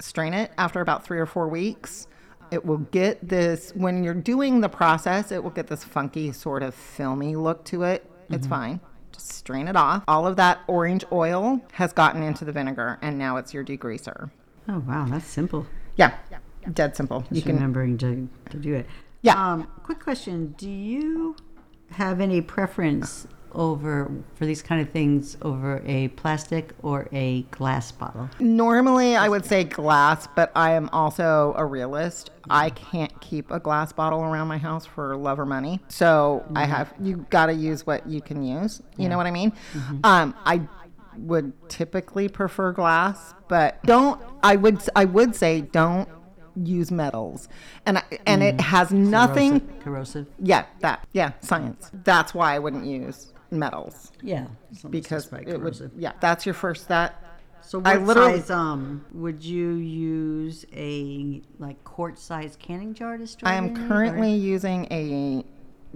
strain 0.00 0.34
it 0.34 0.50
after 0.58 0.80
about 0.80 1.04
three 1.04 1.20
or 1.20 1.26
four 1.26 1.46
weeks 1.46 2.08
it 2.52 2.66
will 2.66 2.78
get 2.78 3.26
this 3.26 3.72
when 3.74 4.04
you're 4.04 4.12
doing 4.12 4.60
the 4.60 4.68
process. 4.68 5.32
It 5.32 5.42
will 5.42 5.50
get 5.50 5.68
this 5.68 5.82
funky 5.82 6.32
sort 6.32 6.62
of 6.62 6.74
filmy 6.74 7.34
look 7.34 7.64
to 7.66 7.82
it. 7.84 8.08
It's 8.28 8.46
fine. 8.46 8.78
Strain 9.22 9.68
it 9.68 9.76
off. 9.76 10.04
All 10.08 10.26
of 10.26 10.36
that 10.36 10.60
orange 10.66 11.04
oil 11.12 11.60
has 11.72 11.92
gotten 11.92 12.22
into 12.22 12.44
the 12.44 12.52
vinegar, 12.52 12.98
and 13.02 13.18
now 13.18 13.36
it's 13.36 13.54
your 13.54 13.64
degreaser. 13.64 14.30
Oh 14.68 14.82
wow, 14.86 15.06
that's 15.08 15.26
simple. 15.26 15.66
Yeah, 15.96 16.14
dead 16.72 16.96
simple. 16.96 17.24
You 17.30 17.36
Just 17.36 17.46
can. 17.46 17.56
remembering 17.56 17.98
to, 17.98 18.28
to 18.50 18.56
do 18.56 18.74
it. 18.74 18.86
Yeah. 19.22 19.52
Um, 19.52 19.68
quick 19.82 20.00
question: 20.00 20.54
Do 20.58 20.68
you 20.70 21.36
have 21.92 22.20
any 22.20 22.40
preference 22.40 23.26
over 23.54 24.10
for 24.34 24.46
these 24.46 24.62
kind 24.62 24.80
of 24.80 24.90
things 24.90 25.36
over 25.42 25.82
a 25.86 26.08
plastic 26.08 26.72
or 26.82 27.08
a 27.12 27.42
glass 27.50 27.92
bottle? 27.92 28.28
Normally, 28.38 29.16
I 29.16 29.28
would 29.28 29.44
say 29.44 29.64
glass, 29.64 30.28
but 30.34 30.52
I 30.54 30.72
am 30.72 30.88
also 30.92 31.54
a 31.56 31.64
realist. 31.64 32.30
I 32.50 32.70
can't 32.70 33.20
keep 33.20 33.50
a 33.50 33.60
glass 33.60 33.92
bottle 33.92 34.20
around 34.20 34.48
my 34.48 34.58
house 34.58 34.86
for 34.86 35.16
love 35.16 35.38
or 35.38 35.46
money. 35.46 35.80
So 35.88 36.44
I 36.54 36.62
mm-hmm. 36.62 36.72
have 36.72 36.94
you 37.00 37.26
got 37.30 37.46
to 37.46 37.54
use 37.54 37.86
what 37.86 38.06
you 38.08 38.20
can 38.20 38.42
use. 38.42 38.82
You 38.96 39.08
know 39.08 39.16
what 39.16 39.26
I 39.26 39.30
mean? 39.30 39.52
Mm-hmm. 39.72 39.98
Um, 40.04 40.34
I 40.44 40.62
would 41.16 41.52
typically 41.68 42.28
prefer 42.28 42.72
glass, 42.72 43.34
but 43.48 43.82
don't. 43.84 44.20
I 44.42 44.56
would 44.56 44.82
I 44.96 45.04
would 45.04 45.36
say 45.36 45.60
don't 45.60 46.08
use 46.56 46.90
metals, 46.90 47.48
and 47.86 48.02
and 48.26 48.42
it 48.42 48.56
mm. 48.56 48.60
has 48.60 48.92
nothing. 48.92 49.60
Corrosive. 49.60 49.84
corrosive? 49.84 50.26
Yeah, 50.38 50.66
that 50.80 51.06
yeah, 51.12 51.32
science. 51.40 51.90
That's 52.04 52.34
why 52.34 52.54
I 52.54 52.58
wouldn't 52.58 52.86
use 52.86 53.32
metals 53.52 54.10
Yeah. 54.22 54.46
because 54.90 55.26
it 55.26 55.46
would. 55.46 55.60
corrosive. 55.60 55.92
Yeah, 55.96 56.12
that's 56.20 56.44
your 56.46 56.54
first. 56.54 56.88
That 56.88 57.22
So 57.60 57.80
I 57.84 57.96
what 57.98 58.06
literally- 58.08 58.40
size 58.40 58.50
um 58.50 59.04
would 59.12 59.44
you 59.44 59.74
use 59.74 60.64
a 60.72 61.42
like 61.58 61.82
quart 61.84 62.18
size 62.18 62.56
canning 62.58 62.94
jar 62.94 63.16
to 63.18 63.26
store? 63.26 63.48
I 63.48 63.54
am 63.54 63.66
in, 63.76 63.84
or- 63.84 63.88
currently 63.88 64.34
using 64.34 64.86
a 64.90 65.44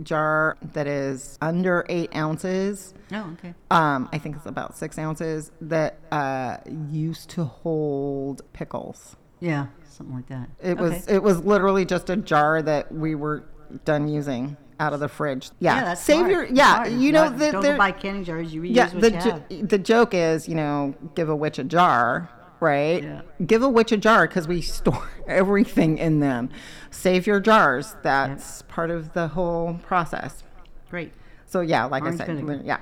jar 0.02 0.58
that 0.74 0.86
is 0.86 1.38
under 1.40 1.84
eight 1.88 2.14
ounces. 2.14 2.92
Oh, 3.12 3.30
okay. 3.38 3.54
Um, 3.70 4.08
I 4.12 4.18
think 4.18 4.36
it's 4.36 4.44
about 4.46 4.76
six 4.76 4.98
ounces 4.98 5.50
that 5.62 5.98
uh, 6.12 6.58
used 6.90 7.30
to 7.30 7.44
hold 7.44 8.42
pickles. 8.52 9.16
Yeah, 9.40 9.66
something 9.88 10.14
like 10.16 10.28
that. 10.28 10.48
It 10.62 10.76
was 10.78 10.92
Okay. 10.92 11.14
it 11.14 11.22
was 11.22 11.40
literally 11.44 11.84
just 11.86 12.10
a 12.10 12.16
jar 12.16 12.60
that 12.62 12.92
we 12.92 13.14
were 13.14 13.44
done 13.84 14.06
using 14.08 14.56
out 14.78 14.92
of 14.92 15.00
the 15.00 15.08
fridge. 15.08 15.50
Yeah, 15.58 15.76
Yeah, 15.76 15.84
that's 15.84 16.00
save 16.02 16.16
smart. 16.18 16.30
your 16.30 16.44
yeah. 16.46 16.74
smart. 16.84 16.90
You 16.92 17.12
know 17.12 17.30
that 17.30 17.52
don't 17.52 17.62
go 17.62 17.76
buy 17.76 17.92
canning 17.92 18.24
jars. 18.24 18.52
You 18.52 18.62
reuse 18.62 18.74
yeah. 18.74 18.86
The 18.88 19.10
jo- 19.10 19.42
the 19.66 19.78
joke 19.78 20.14
is 20.14 20.48
you 20.48 20.54
know 20.54 20.94
give 21.14 21.28
a 21.28 21.36
witch 21.36 21.58
a 21.58 21.64
jar. 21.64 22.30
Right? 22.58 23.02
Yeah. 23.02 23.20
Give 23.44 23.62
a 23.62 23.68
witch 23.68 23.92
a 23.92 23.98
jar 23.98 24.26
because 24.26 24.48
we 24.48 24.62
store 24.78 25.08
everything 25.26 25.98
in 25.98 26.20
them. 26.20 26.48
Save 26.90 27.26
your 27.26 27.38
jars. 27.38 27.94
That's 28.02 28.62
part 28.62 28.90
of 28.90 29.12
the 29.12 29.28
whole 29.28 29.74
process. 29.82 30.42
Great. 30.88 31.12
So 31.44 31.60
yeah, 31.60 31.84
like 31.84 32.02
Orange 32.04 32.20
I 32.22 32.26
said, 32.26 32.36
vinegar. 32.36 32.62
yeah, 32.64 32.78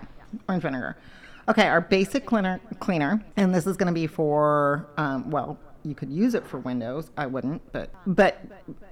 orange 0.49 0.63
vinegar. 0.63 0.97
Okay, 1.49 1.67
our 1.67 1.81
basic 1.81 2.25
cleaner, 2.25 2.61
cleaner, 2.79 3.23
and 3.37 3.53
this 3.55 3.67
is 3.67 3.77
going 3.77 3.89
to 3.89 3.93
be 3.93 4.07
for, 4.07 4.89
um, 4.97 5.31
well, 5.31 5.59
you 5.85 5.95
could 5.95 6.11
use 6.11 6.35
it 6.35 6.47
for 6.47 6.59
windows. 6.59 7.11
I 7.17 7.27
wouldn't, 7.27 7.73
but 7.73 7.91
but 8.07 8.41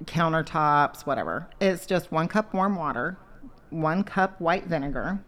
countertops, 0.05 1.07
whatever. 1.07 1.49
It's 1.61 1.87
just 1.87 2.13
one 2.13 2.29
cup 2.29 2.53
warm 2.55 2.77
water, 2.77 3.17
one 3.71 4.05
cup 4.05 4.41
white 4.41 4.67
vinegar, 4.67 5.19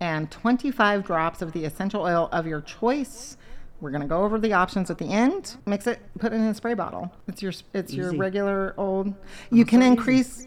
and 0.00 0.30
25 0.30 1.04
drops 1.04 1.42
of 1.42 1.52
the 1.52 1.64
essential 1.64 2.02
oil 2.02 2.28
of 2.32 2.46
your 2.46 2.60
choice. 2.60 3.36
We're 3.80 3.90
gonna 3.90 4.06
go 4.06 4.22
over 4.24 4.38
the 4.38 4.52
options 4.52 4.90
at 4.90 4.98
the 4.98 5.06
end. 5.06 5.56
Mix 5.66 5.86
it, 5.86 6.00
put 6.18 6.32
it 6.32 6.36
in 6.36 6.42
a 6.42 6.54
spray 6.54 6.74
bottle. 6.74 7.12
It's 7.26 7.42
your 7.42 7.52
it's 7.74 7.92
your 7.92 8.14
regular 8.14 8.74
old. 8.76 9.12
You 9.50 9.64
can 9.64 9.82
increase 9.82 10.46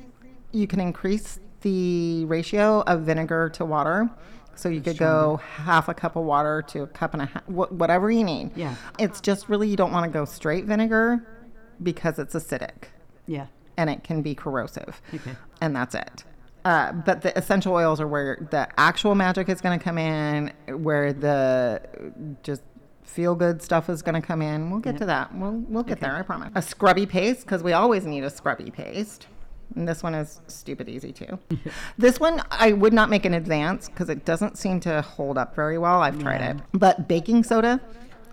you 0.52 0.68
can 0.68 0.80
increase 0.80 1.40
the 1.62 2.26
ratio 2.26 2.82
of 2.82 3.02
vinegar 3.02 3.50
to 3.50 3.66
water. 3.66 4.10
So 4.56 4.70
you 4.70 4.82
could 4.82 4.98
go 4.98 5.38
half 5.38 5.88
a 5.90 5.94
cup 5.94 6.16
of 6.16 6.24
water 6.26 6.62
to 6.70 6.84
a 6.84 6.88
cup 6.88 7.14
and 7.14 7.24
a 7.24 7.26
half, 7.26 7.44
wh- 7.46 7.72
whatever 7.72 8.12
you 8.12 8.24
need. 8.24 8.52
Yeah. 8.56 8.76
It's 9.00 9.20
just 9.22 9.50
really 9.50 9.68
you 9.68 9.76
don't 9.76 9.92
want 9.92 10.06
to 10.06 10.12
go 10.12 10.26
straight 10.26 10.66
vinegar 10.66 11.26
because 11.82 12.20
it's 12.20 12.36
acidic 12.36 12.86
Yeah. 13.28 13.48
and 13.78 13.90
it 13.90 14.04
can 14.04 14.22
be 14.22 14.36
corrosive. 14.36 15.02
Okay. 15.14 15.32
And 15.62 15.76
that's 15.76 15.96
it. 15.96 16.24
Uh, 16.66 16.94
but 16.94 17.22
the 17.22 17.38
essential 17.38 17.74
oils 17.74 18.00
are 18.00 18.08
where 18.08 18.48
the 18.52 18.68
actual 18.78 19.16
magic 19.16 19.50
is 19.50 19.60
going 19.60 19.78
to 19.78 19.84
come 19.84 19.98
in, 19.98 20.54
where 20.82 21.12
the 21.12 21.82
just 22.44 22.62
feel 23.04 23.36
good 23.36 23.62
stuff 23.62 23.90
is 23.90 24.02
going 24.02 24.16
to 24.20 24.26
come 24.26 24.42
in. 24.42 24.72
We'll 24.72 24.80
get 24.80 24.98
to 25.00 25.06
that. 25.08 25.36
We'll 25.36 25.62
we'll 25.68 25.84
get 25.84 26.00
there. 26.00 26.16
I 26.16 26.22
promise. 26.22 26.52
A 26.56 26.62
scrubby 26.62 27.06
paste 27.06 27.42
because 27.42 27.64
we 27.64 27.74
always 27.74 28.06
need 28.06 28.24
a 28.24 28.30
scrubby 28.30 28.72
paste. 28.72 29.28
And 29.76 29.88
this 29.88 30.04
one 30.04 30.14
is 30.16 30.40
stupid 30.48 30.88
easy 30.90 31.12
too. 31.12 31.40
this 31.98 32.20
one 32.20 32.42
I 32.52 32.74
would 32.74 32.94
not 32.94 33.10
make 33.10 33.26
in 33.26 33.34
advance 33.34 33.90
because 33.90 34.10
it 34.10 34.24
doesn't 34.26 34.58
seem 34.58 34.80
to 34.82 35.02
hold 35.02 35.38
up 35.38 35.56
very 35.56 35.78
well. 35.78 36.02
I've 36.02 36.20
tried 36.20 36.42
Yeah. 36.42 36.52
it. 36.52 36.58
But 36.74 37.08
baking 37.08 37.44
soda 37.44 37.82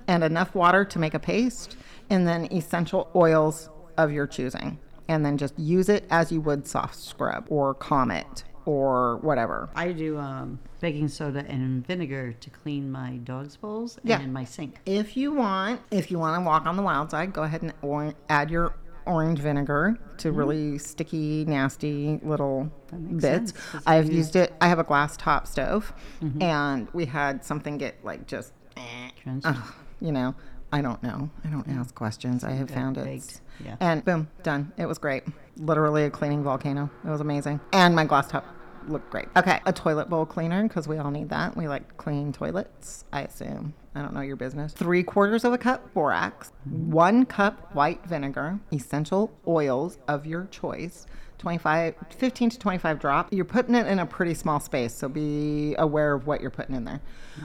and 0.06 0.22
enough 0.24 0.54
water 0.54 0.84
to 0.84 0.98
make 0.98 1.14
a 1.14 1.18
paste, 1.20 1.76
and 2.10 2.26
then 2.26 2.52
essential 2.52 3.08
oils 3.14 3.70
of 3.96 4.10
your 4.12 4.26
choosing. 4.26 4.78
And 5.08 5.24
then 5.24 5.38
just 5.38 5.58
use 5.58 5.88
it 5.88 6.04
as 6.10 6.30
you 6.32 6.40
would 6.42 6.66
soft 6.66 6.96
scrub 6.96 7.46
or 7.48 7.74
Comet 7.74 8.44
or 8.66 9.16
whatever. 9.18 9.68
I 9.74 9.92
do 9.92 10.18
um, 10.18 10.58
baking 10.80 11.08
soda 11.08 11.44
and 11.48 11.84
vinegar 11.86 12.32
to 12.34 12.50
clean 12.50 12.90
my 12.92 13.16
dog's 13.24 13.56
bowls 13.56 13.98
Yeah. 14.04 14.20
and 14.20 14.32
my 14.32 14.44
sink. 14.44 14.78
If 14.86 15.16
you 15.16 15.32
want, 15.32 15.80
if 15.90 16.10
you 16.10 16.18
want 16.18 16.40
to 16.40 16.46
walk 16.46 16.66
on 16.66 16.76
the 16.76 16.82
wild 16.82 17.10
side, 17.10 17.32
go 17.32 17.42
ahead 17.44 17.62
and 17.62 18.14
add 18.28 18.50
your 18.50 18.74
orange 19.10 19.40
vinegar 19.40 19.98
to 20.18 20.32
really 20.32 20.78
sticky, 20.78 21.44
nasty 21.44 22.20
little 22.22 22.70
bits. 23.16 23.52
sense, 23.52 23.54
I've 23.86 24.10
used 24.12 24.36
it. 24.36 24.52
I 24.60 24.68
have 24.68 24.78
a 24.78 24.84
glass 24.84 25.16
top 25.16 25.46
stove, 25.46 25.92
and 26.40 26.88
we 26.92 27.06
had 27.06 27.44
something 27.44 27.78
get 27.78 28.04
like 28.04 28.26
just, 28.26 28.52
eh, 28.76 29.10
ugh, 29.44 29.74
you 30.00 30.12
know. 30.12 30.34
I 30.72 30.82
don't 30.82 31.02
know. 31.02 31.28
I 31.44 31.48
don't 31.48 31.68
ask 31.68 31.92
questions. 31.96 32.44
I 32.44 32.52
have 32.52 32.70
found 32.70 32.96
it. 32.96 33.40
Yeah. 33.64 33.76
And 33.80 34.04
boom, 34.04 34.28
done. 34.44 34.72
It 34.76 34.86
was 34.86 34.98
great. 34.98 35.24
Literally 35.56 36.04
a 36.04 36.10
cleaning 36.10 36.44
volcano. 36.44 36.88
It 37.04 37.10
was 37.10 37.20
amazing. 37.20 37.58
And 37.72 37.94
my 37.96 38.04
glass 38.04 38.28
top 38.28 38.46
looked 38.88 39.10
great. 39.10 39.28
Okay, 39.36 39.60
a 39.66 39.72
toilet 39.72 40.08
bowl 40.08 40.26
cleaner 40.26 40.62
because 40.62 40.88
we 40.88 40.98
all 40.98 41.10
need 41.10 41.28
that. 41.30 41.56
We 41.56 41.68
like 41.68 41.96
clean 41.96 42.32
toilets, 42.32 43.04
I 43.12 43.22
assume. 43.22 43.74
I 43.94 44.02
don't 44.02 44.14
know 44.14 44.20
your 44.20 44.36
business. 44.36 44.72
Three 44.72 45.02
quarters 45.02 45.44
of 45.44 45.52
a 45.52 45.58
cup 45.58 45.92
borax, 45.94 46.52
one 46.64 47.26
cup 47.26 47.74
white 47.74 48.04
vinegar, 48.06 48.60
essential 48.72 49.32
oils 49.46 49.98
of 50.08 50.26
your 50.26 50.46
choice. 50.46 51.06
25 51.38 51.94
15 52.10 52.50
to 52.50 52.58
25 52.58 52.98
drop 52.98 53.32
you're 53.32 53.46
putting 53.46 53.74
it 53.74 53.86
in 53.86 53.98
a 53.98 54.04
pretty 54.04 54.34
small 54.34 54.60
space 54.60 54.94
so 54.94 55.08
be 55.08 55.74
aware 55.78 56.12
of 56.12 56.26
what 56.26 56.42
you're 56.42 56.50
putting 56.50 56.76
in 56.76 56.84
there 56.84 57.00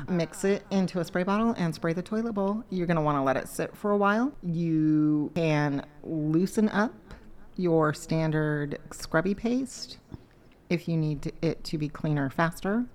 mix 0.10 0.44
it 0.44 0.66
into 0.70 1.00
a 1.00 1.06
spray 1.06 1.24
bottle 1.24 1.56
and 1.58 1.74
spray 1.74 1.94
the 1.94 2.02
toilet 2.02 2.34
bowl 2.34 2.62
you're 2.70 2.88
going 2.88 2.98
to 2.98 3.02
want 3.02 3.18
to 3.18 3.22
let 3.22 3.38
it 3.38 3.48
sit 3.48 3.74
for 3.74 3.92
a 3.92 3.98
while 3.98 4.34
you 4.44 5.32
can 5.34 5.82
loosen 6.04 6.68
up 6.70 6.94
your 7.56 7.94
standard 7.94 8.78
scrubby 8.92 9.34
paste 9.34 9.98
if 10.70 10.88
you 10.88 10.98
need 10.98 11.22
to, 11.24 11.32
it 11.42 11.64
to 11.64 11.78
be 11.78 11.88
cleaner 11.90 12.30
faster 12.30 12.86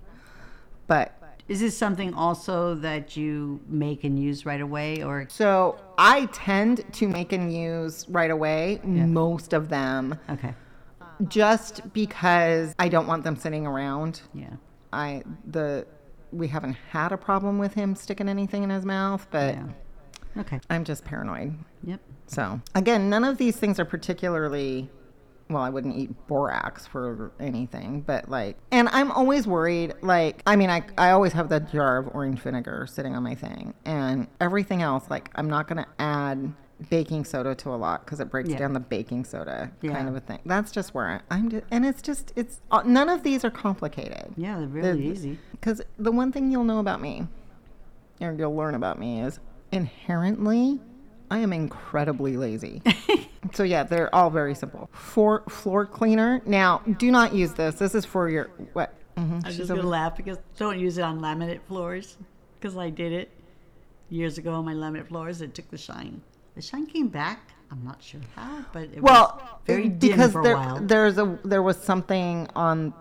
but 0.87 1.13
Is 1.47 1.59
this 1.61 1.77
something 1.77 2.13
also 2.13 2.75
that 2.75 3.15
you 3.17 3.61
make 3.67 4.03
and 4.03 4.17
use 4.21 4.45
right 4.45 4.61
away, 4.61 5.03
or 5.03 5.25
so 5.29 5.79
i 5.97 6.25
tend 6.33 6.83
to 6.93 7.07
make 7.07 7.31
and 7.33 7.53
use 7.53 8.05
right 8.09 8.31
away 8.31 8.79
most 8.83 9.53
of 9.53 9.69
them 9.69 10.17
okay? 10.29 10.53
just 11.27 11.93
because 11.93 12.73
i 12.79 12.87
don't 12.89 13.07
want 13.07 13.23
them 13.23 13.35
sitting 13.35 13.65
around 13.67 14.21
Yeah. 14.33 14.55
I 14.93 15.23
the 15.45 15.87
we 16.33 16.47
haven't 16.49 16.75
had 16.89 17.11
a 17.11 17.17
problem 17.17 17.57
with 17.59 17.73
him 17.73 17.95
sticking 17.95 18.27
anything 18.29 18.63
in 18.63 18.69
his 18.69 18.85
mouth, 18.85 19.25
but 19.31 19.53
Yeah. 19.55 19.67
Okay. 20.37 20.59
I'm 20.69 20.83
just 20.85 21.03
paranoid. 21.03 21.53
Yep. 21.83 21.99
So 22.27 22.61
again, 22.73 23.09
none 23.09 23.23
of 23.25 23.37
these 23.37 23.55
things 23.57 23.79
are 23.79 23.85
particularly 23.85 24.89
well, 25.51 25.63
I 25.63 25.69
wouldn't 25.69 25.95
eat 25.97 26.09
borax 26.27 26.87
for 26.87 27.31
anything, 27.39 28.01
but 28.01 28.29
like, 28.29 28.57
and 28.71 28.87
I'm 28.91 29.11
always 29.11 29.45
worried. 29.47 29.93
Like, 30.01 30.41
I 30.47 30.55
mean, 30.55 30.69
I, 30.69 30.83
I 30.97 31.11
always 31.11 31.33
have 31.33 31.49
that 31.49 31.71
jar 31.71 31.97
of 31.97 32.09
orange 32.15 32.39
vinegar 32.39 32.87
sitting 32.89 33.15
on 33.15 33.23
my 33.23 33.35
thing, 33.35 33.73
and 33.85 34.27
everything 34.39 34.81
else, 34.81 35.09
like, 35.09 35.29
I'm 35.35 35.49
not 35.49 35.67
going 35.67 35.83
to 35.83 35.89
add 35.99 36.53
baking 36.89 37.23
soda 37.25 37.53
to 37.53 37.69
a 37.69 37.75
lot 37.77 38.03
because 38.03 38.19
it 38.19 38.31
breaks 38.31 38.49
Yeah. 38.49 38.57
down 38.57 38.73
the 38.73 38.79
baking 38.79 39.23
soda 39.25 39.71
Yeah. 39.81 39.91
kind 39.93 40.09
of 40.09 40.15
a 40.15 40.19
thing. 40.19 40.39
That's 40.47 40.71
just 40.71 40.95
where 40.95 41.07
I, 41.29 41.35
I'm, 41.35 41.49
just, 41.49 41.63
and 41.69 41.85
it's 41.85 42.01
just, 42.01 42.33
it's, 42.35 42.59
uh, 42.71 42.81
none 42.83 43.07
of 43.07 43.21
these 43.21 43.45
are 43.45 43.51
complicated. 43.51 44.33
Yeah, 44.35 44.57
they're 44.57 44.67
really 44.67 45.07
easy. 45.09 45.37
Because 45.51 45.81
the 45.99 46.11
one 46.11 46.31
thing 46.31 46.51
you'll 46.51 46.63
know 46.63 46.79
about 46.79 46.99
me, 46.99 47.27
or 48.19 48.33
you'll 48.33 48.55
learn 48.55 48.73
about 48.73 48.97
me, 48.97 49.21
is 49.21 49.39
inherently, 49.71 50.79
I 51.29 51.37
am 51.39 51.53
incredibly 51.53 52.35
lazy. 52.35 52.81
so 53.53 53.63
yeah, 53.63 53.83
they're 53.83 54.13
all 54.13 54.29
very 54.29 54.55
simple. 54.55 54.89
For 54.93 55.43
floor 55.49 55.85
cleaner. 55.85 56.41
Now, 56.45 56.79
do 56.97 57.11
not 57.11 57.33
use 57.33 57.53
this. 57.53 57.75
This 57.75 57.95
is 57.95 58.05
for 58.05 58.29
your 58.29 58.45
what? 58.73 58.93
Mm-hmm. 59.17 59.39
I 59.43 59.47
was 59.47 59.57
just 59.57 59.69
gonna 59.69 59.81
laugh 59.83 60.15
because 60.15 60.37
don't 60.57 60.79
use 60.79 60.97
it 60.97 61.01
on 61.01 61.19
laminate 61.19 61.61
floors 61.67 62.17
because 62.59 62.77
I 62.77 62.89
did 62.89 63.11
it 63.11 63.29
years 64.09 64.37
ago 64.37 64.53
on 64.53 64.65
my 64.65 64.73
laminate 64.73 65.07
floors. 65.07 65.41
It 65.41 65.53
took 65.53 65.69
the 65.69 65.77
shine. 65.77 66.21
The 66.55 66.61
shine 66.61 66.85
came 66.85 67.07
back, 67.07 67.51
I'm 67.71 67.83
not 67.85 68.01
sure 68.03 68.19
how, 68.35 68.65
but 68.73 68.83
it 68.83 69.01
Well, 69.01 69.39
was 69.41 69.49
very 69.65 69.87
dim 69.89 70.11
because 70.11 70.31
for 70.33 70.41
a 70.41 70.43
there 70.43 70.55
while. 70.57 70.79
there's 70.81 71.17
a 71.17 71.39
there 71.43 71.61
was 71.63 71.77
something 71.77 72.47
on 72.55 72.93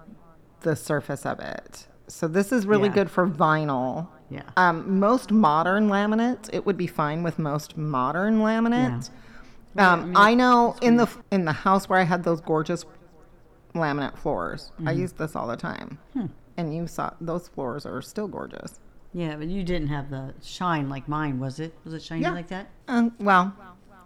the 0.61 0.77
surface 0.77 1.27
of 1.27 1.41
it. 1.41 1.87
So 2.07 2.27
this 2.29 2.53
is 2.53 2.67
really 2.67 2.89
Yeah. 2.89 2.95
good 2.95 3.11
for 3.11 3.27
vinyl. 3.27 4.09
Yeah. 4.31 4.43
Um, 4.57 5.01
most 5.01 5.33
modern 5.33 5.89
laminates, 5.89 6.49
it 6.53 6.65
would 6.67 6.77
be 6.77 6.87
fine 6.87 7.23
with 7.23 7.39
most 7.39 7.77
modern 7.77 8.41
laminates. 8.41 9.11
Um, 9.79 10.13
I 10.17 10.35
know 10.35 10.75
in 10.83 10.97
the 10.97 11.09
in 11.31 11.45
the 11.45 11.53
house 11.53 11.89
where 11.89 11.99
I 11.99 12.03
had 12.05 12.25
those 12.25 12.41
gorgeous 12.41 12.85
laminate 13.75 14.17
floors, 14.19 14.73
I 14.79 14.83
Mm-hmm. 14.93 15.01
used 15.01 15.19
this 15.19 15.37
all 15.37 15.47
the 15.47 15.57
time. 15.57 15.99
Hmm. 16.13 16.27
And 16.57 16.75
you 16.75 16.87
saw 16.87 17.11
those 17.21 17.49
floors 17.49 17.87
are 17.87 18.03
still 18.03 18.27
gorgeous. 18.29 18.81
yeah, 19.13 19.37
but 19.37 19.47
you 19.49 19.63
didn't 19.65 19.89
have 19.89 20.11
the 20.11 20.35
shine 20.43 20.89
like 20.89 21.09
mine, 21.09 21.41
was 21.41 21.59
it? 21.61 21.73
Was 21.85 21.95
it 21.95 22.03
shiny 22.03 22.23
Yeah. 22.23 22.33
like 22.33 22.49
that? 22.49 22.69
Um, 22.89 23.13
well, 23.21 23.53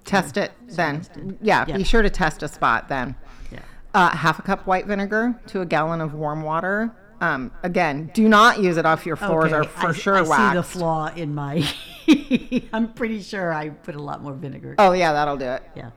test 0.04 0.36
it 0.36 0.52
then. 0.68 0.98
tested. 0.98 1.38
Yeah, 1.42 1.64
Yeah. 1.66 1.76
be 1.78 1.84
sure 1.84 2.02
to 2.02 2.10
test 2.10 2.42
a 2.42 2.48
spot 2.48 2.88
then. 2.88 3.14
Yeah. 3.50 3.60
Uh, 3.94 4.10
half 4.10 4.38
a 4.38 4.42
cup 4.42 4.66
white 4.66 4.86
vinegar 4.86 5.34
to 5.48 5.60
a 5.62 5.66
gallon 5.66 6.00
of 6.00 6.14
warm 6.14 6.42
water. 6.42 6.90
Um, 7.20 7.52
again, 7.62 8.10
do 8.14 8.28
not 8.28 8.60
use 8.60 8.76
it 8.76 8.84
off 8.86 9.06
your 9.06 9.16
floors 9.16 9.52
are 9.52 9.64
for 9.64 9.88
I, 9.88 9.92
sure 9.92 10.16
I 10.16 10.20
waxed. 10.22 10.50
see 10.50 10.56
the 10.56 10.62
flaw 10.62 11.08
in 11.14 11.34
my. 11.34 11.66
I'm 12.72 12.92
pretty 12.92 13.22
sure 13.22 13.52
I 13.52 13.70
put 13.70 13.94
a 13.94 14.02
lot 14.02 14.22
more 14.22 14.34
vinegar. 14.34 14.74
Oh 14.78 14.92
yeah, 14.92 15.12
that'll 15.12 15.36
do 15.36 15.46
it. 15.46 15.62
Yeah, 15.74 15.90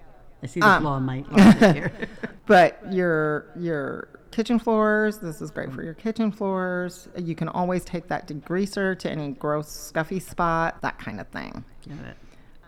I 0.43 0.47
see 0.47 0.59
the 0.59 0.67
Um, 0.67 0.83
flaw 0.83 0.97
in 0.97 1.03
my 1.03 1.23
here. 1.73 1.91
But 2.45 2.93
your 2.93 3.47
your 3.57 4.07
kitchen 4.31 4.57
floors, 4.57 5.17
this 5.17 5.41
is 5.41 5.51
great 5.51 5.73
for 5.73 5.83
your 5.83 5.93
kitchen 5.95 6.31
floors. 6.31 7.09
You 7.17 7.35
can 7.35 7.49
always 7.49 7.83
take 7.83 8.07
that 8.07 8.25
degreaser 8.27 8.97
to 8.99 9.11
any 9.11 9.31
gross 9.33 9.67
scuffy 9.91 10.21
spot, 10.21 10.81
that 10.81 10.97
kind 10.97 11.19
of 11.19 11.27
thing. 11.27 11.65
Got 11.85 11.97
it. 12.07 12.15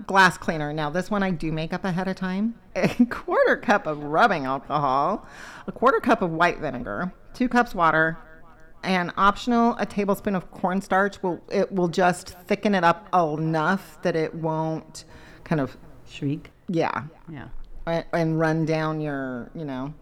glass 0.05 0.37
cleaner. 0.37 0.73
Now, 0.73 0.89
this 0.89 1.09
one 1.09 1.23
I 1.23 1.31
do 1.31 1.51
make 1.53 1.71
up 1.71 1.85
ahead 1.85 2.09
of 2.09 2.17
time. 2.17 2.55
A 2.75 2.89
quarter 3.05 3.55
cup 3.55 3.87
of 3.87 4.03
rubbing 4.03 4.43
alcohol, 4.45 5.25
a 5.65 5.71
quarter 5.71 6.01
cup 6.01 6.21
of 6.21 6.31
white 6.31 6.59
vinegar, 6.59 7.13
two 7.33 7.47
cups 7.47 7.73
water, 7.73 8.17
and 8.83 9.11
optional 9.17 9.75
a 9.77 9.85
tablespoon 9.85 10.35
of 10.35 10.49
cornstarch. 10.51 11.21
Will 11.23 11.41
it 11.51 11.71
will 11.71 11.87
just 11.87 12.29
thicken 12.47 12.73
it 12.75 12.83
up 12.83 13.07
enough 13.13 14.01
that 14.03 14.15
it 14.15 14.33
won't 14.33 15.05
kind 15.43 15.61
of 15.61 15.77
Shriek. 16.07 16.51
yeah 16.67 17.03
Yeah. 17.31 17.49
and, 17.85 18.05
and 18.13 18.39
run 18.39 18.65
down 18.65 19.01
your 19.01 19.51
you 19.53 19.65
know 19.65 19.93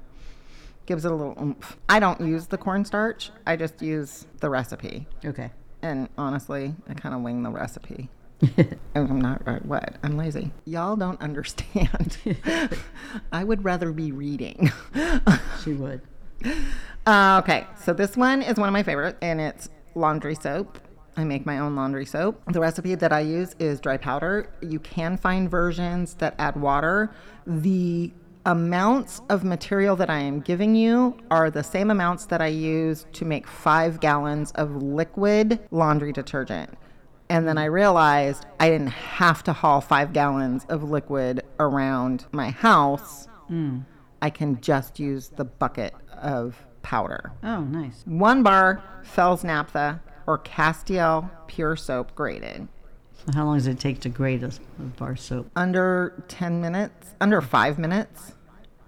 gives 0.86 1.04
it 1.06 1.12
a 1.12 1.16
little 1.16 1.38
oomph. 1.42 1.78
I 1.90 2.00
don't 2.00 2.22
use 2.22 2.48
the 2.48 2.58
cornstarch. 2.58 3.32
I 3.46 3.58
just 3.58 3.82
use 3.82 4.26
the 4.40 4.50
recipe. 4.50 5.06
Okay. 5.26 5.52
And 5.82 6.08
honestly, 6.18 6.74
I 6.90 6.94
kind 6.94 7.14
of 7.14 7.22
wing 7.22 7.44
the 7.44 7.50
recipe. 7.52 8.10
I'm 8.96 9.20
not 9.20 9.42
uh, 9.46 9.60
what? 9.60 9.96
I'm 10.04 10.16
lazy. 10.18 10.52
Y'all 10.66 10.96
don't 10.96 11.20
understand. 11.30 12.18
I 13.34 13.44
would 13.44 13.64
rather 13.66 13.92
be 13.92 14.12
reading. 14.14 14.72
She 15.64 15.74
would. 15.74 16.02
Uh, 17.06 17.42
okay, 17.44 17.68
so 17.84 17.94
this 17.94 18.18
one 18.18 18.42
is 18.42 18.58
one 18.58 18.70
of 18.70 18.74
my 18.74 18.84
favorites, 18.84 19.18
and 19.22 19.40
it's 19.40 19.70
laundry 19.96 20.36
soap. 20.36 20.80
I 21.16 21.24
make 21.24 21.46
my 21.46 21.58
own 21.60 21.76
laundry 21.76 22.06
soap. 22.06 22.42
The 22.52 22.60
recipe 22.60 22.94
that 22.94 23.12
I 23.12 23.22
use 23.22 23.56
is 23.60 23.80
dry 23.80 23.98
powder. 23.98 24.52
You 24.62 24.80
can 24.80 25.18
find 25.18 25.50
versions 25.50 26.14
that 26.16 26.36
add 26.38 26.56
water. 26.56 27.12
The 27.48 28.12
amounts 28.46 29.22
of 29.30 29.44
material 29.44 29.96
that 29.96 30.10
I 30.10 30.20
am 30.20 30.40
giving 30.40 30.76
you 30.76 31.18
are 31.32 31.50
the 31.50 31.64
same 31.64 31.90
amounts 31.92 32.28
that 32.28 32.40
I 32.40 32.48
use 32.48 33.06
to 33.14 33.26
make 33.26 33.48
five 33.48 34.00
gallons 34.00 34.52
of 34.52 34.76
liquid 34.82 35.60
laundry 35.72 36.14
detergent. 36.14 36.78
And 37.30 37.46
then 37.48 37.58
I 37.58 37.66
realized 37.66 38.46
I 38.60 38.70
didn't 38.70 38.88
have 38.88 39.44
to 39.44 39.54
haul 39.54 39.82
five 39.82 40.14
gallons 40.14 40.66
of 40.70 40.84
liquid 40.84 41.42
around 41.60 42.26
my 42.32 42.52
house. 42.52 43.28
I 44.22 44.30
can 44.30 44.60
just 44.62 45.00
use 45.00 45.30
the 45.30 45.46
bucket 45.46 45.94
of 46.22 46.56
powder. 46.82 47.32
Oh, 47.44 47.62
nice. 47.62 48.04
One 48.06 48.44
bar 48.44 48.84
Fels 49.04 49.44
Naptha 49.44 50.00
or 50.26 50.38
Castile 50.40 51.30
Pure 51.48 51.78
Soap 51.78 52.16
grated. 52.16 52.68
So 53.26 53.34
how 53.34 53.46
long 53.46 53.58
does 53.58 53.68
it 53.68 53.80
take 53.80 54.00
to 54.02 54.10
grate 54.10 54.44
a, 54.44 54.48
a 54.80 54.84
bar 54.98 55.16
soap? 55.16 55.50
Under 55.56 56.24
10 56.28 56.62
minutes, 56.62 57.16
under 57.20 57.42
five 57.42 57.78
minutes. 57.80 58.34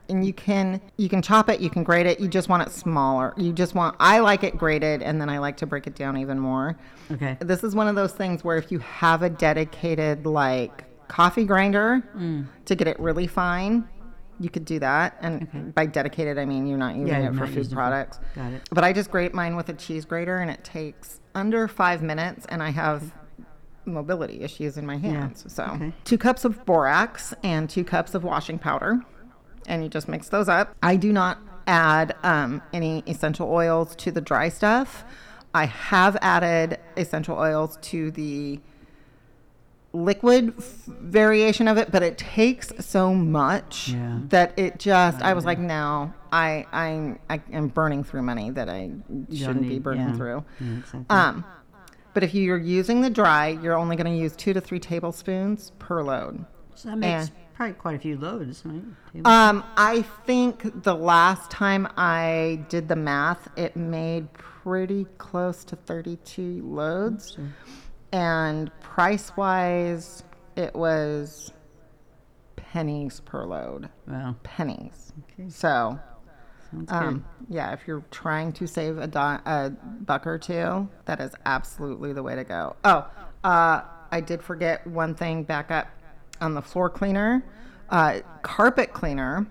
And 0.08 0.26
you 0.26 0.34
can 0.34 0.82
you 0.98 1.08
can 1.08 1.22
chop 1.22 1.50
it, 1.50 1.60
you 1.60 1.70
can 1.70 1.84
grate 1.84 2.08
it. 2.08 2.20
You 2.20 2.28
just 2.28 2.50
want 2.50 2.68
it 2.68 2.72
smaller. 2.72 3.34
You 3.38 3.54
just 3.54 3.76
want 3.76 3.96
I 4.00 4.20
like 4.20 4.44
it 4.44 4.58
grated, 4.58 5.04
and 5.04 5.22
then 5.22 5.30
I 5.30 5.38
like 5.38 5.58
to 5.58 5.68
break 5.68 5.86
it 5.86 5.94
down 5.94 6.18
even 6.18 6.40
more. 6.40 6.76
Okay. 7.12 7.38
This 7.42 7.64
is 7.64 7.76
one 7.76 7.88
of 7.88 7.96
those 7.96 8.14
things 8.14 8.44
where 8.44 8.58
if 8.58 8.72
you 8.72 8.80
have 8.80 9.22
a 9.22 9.30
dedicated 9.30 10.26
like 10.26 10.86
coffee 11.10 11.46
grinder 11.46 12.04
mm. 12.16 12.48
to 12.66 12.76
get 12.76 12.88
it 12.88 13.00
really 13.00 13.28
fine, 13.28 13.88
you 14.40 14.50
could 14.50 14.66
do 14.66 14.80
that. 14.80 15.18
And 15.22 15.74
by 15.76 15.86
dedicated, 15.86 16.38
I 16.38 16.46
mean 16.46 16.68
you're 16.68 16.78
not 16.78 16.96
using 16.96 17.08
Yeah, 17.08 17.30
it 17.30 17.36
for 17.36 17.46
food 17.48 17.58
using 17.58 17.74
it 17.74 17.76
products. 17.76 18.20
got 18.36 18.54
it. 18.54 18.62
But 18.72 18.84
I 18.84 18.94
just 18.94 19.12
grate 19.12 19.34
mine 19.34 19.56
with 19.56 19.70
a 19.70 19.74
cheese 19.74 20.06
grater, 20.06 20.38
and 20.38 20.50
it 20.50 20.64
takes 20.64 21.20
under 21.36 21.68
five 21.68 22.02
minutes, 22.02 22.46
and 22.50 22.64
I 22.64 22.70
have 22.70 23.14
mobility 23.86 24.42
issues 24.42 24.78
in 24.78 24.86
my 24.86 24.98
hands. 24.98 25.46
So 25.48 25.64
okay. 25.64 25.94
two 26.04 26.18
cups 26.18 26.46
of 26.46 26.64
borax 26.66 27.34
and 27.44 27.70
two 27.70 27.84
cups 27.84 28.14
of 28.16 28.24
washing 28.24 28.60
powder, 28.60 29.02
and 29.68 29.84
you 29.84 29.90
just 29.90 30.08
mix 30.08 30.30
those 30.30 30.48
up. 30.50 30.76
I 30.84 30.96
do 30.96 31.12
not 31.12 31.40
add 31.68 32.16
um, 32.24 32.62
any 32.74 33.04
essential 33.08 33.50
oils 33.52 33.96
to 33.98 34.12
the 34.12 34.22
dry 34.22 34.50
stuff. 34.50 35.04
I 35.54 35.66
have 35.66 36.18
added 36.22 36.80
essential 36.98 37.38
oils 37.38 37.78
to 37.84 38.12
the 38.12 38.60
liquid 39.94 40.54
f- 40.58 40.64
variation 40.88 41.68
of 41.68 41.78
it, 41.78 41.92
but 41.92 42.04
it 42.04 42.18
takes 42.18 42.72
so 42.86 43.14
much 43.14 43.90
Yeah. 43.90 44.20
that 44.30 44.54
it 44.58 44.80
just. 44.80 45.22
I 45.22 45.34
was 45.34 45.46
like, 45.46 45.60
no, 45.60 46.14
I 46.32 46.66
I 46.72 47.18
I 47.30 47.42
am 47.52 47.68
burning 47.70 48.04
through 48.04 48.22
money 48.24 48.52
that 48.52 48.70
I 48.70 48.92
shouldn't 49.34 49.68
be 49.68 49.80
burning 49.80 50.10
yeah. 50.10 50.16
through. 50.16 50.46
Yeah, 50.60 50.78
exactly. 50.78 51.06
Um, 51.10 51.46
but 52.14 52.24
if 52.24 52.34
you're 52.34 52.58
using 52.58 53.02
the 53.02 53.10
dry, 53.10 53.48
you're 53.50 53.78
only 53.78 53.96
going 53.96 54.12
to 54.12 54.18
use 54.20 54.36
two 54.36 54.54
to 54.54 54.62
three 54.62 54.80
tablespoons 54.80 55.72
per 55.80 56.02
load. 56.04 56.46
so 56.76 56.90
that 56.90 56.98
makes 56.98 57.28
and- 57.30 57.32
probably 57.56 57.74
quite 57.74 57.96
a 57.96 58.00
few 58.00 58.18
loads, 58.18 58.64
right? 58.66 58.82
Um, 59.26 59.64
I 59.76 60.04
think 60.26 60.84
the 60.84 60.96
last 60.96 61.52
time 61.52 61.88
I 61.98 62.64
did 62.70 62.88
the 62.88 62.96
math, 62.96 63.50
it 63.58 63.76
made 63.76 64.32
pretty 64.34 65.06
close 65.18 65.66
to 65.66 65.76
32 65.76 66.62
loads. 66.64 67.38
And 68.12 68.72
price 68.82 69.36
wise, 69.38 70.24
it 70.56 70.76
was 70.76 71.52
pennies 72.56 73.22
per 73.22 73.46
load. 73.46 73.90
wow. 74.08 74.36
Pennies. 74.44 75.14
Okay. 75.34 75.50
So, 75.50 76.00
um, 76.90 77.26
yeah, 77.50 77.74
if 77.74 77.88
you're 77.88 78.04
trying 78.12 78.54
to 78.54 78.68
save 78.68 78.98
a, 78.98 79.08
do- 79.08 79.20
a 79.20 79.72
buck 80.02 80.28
or 80.28 80.38
two, 80.38 80.88
that 81.06 81.20
is 81.20 81.32
absolutely 81.46 82.14
the 82.14 82.24
way 82.24 82.36
to 82.36 82.44
go. 82.44 82.76
Oh, 82.84 83.08
uh, 83.44 83.82
I 84.12 84.22
did 84.22 84.42
forget 84.42 84.86
one 84.86 85.16
thing 85.16 85.44
back 85.44 85.72
up 85.72 85.88
on 86.42 86.54
the 86.54 86.62
floor 86.62 86.90
cleaner. 86.90 87.44
Uh, 87.90 88.20
carpet 88.44 88.94
cleaner, 88.94 89.48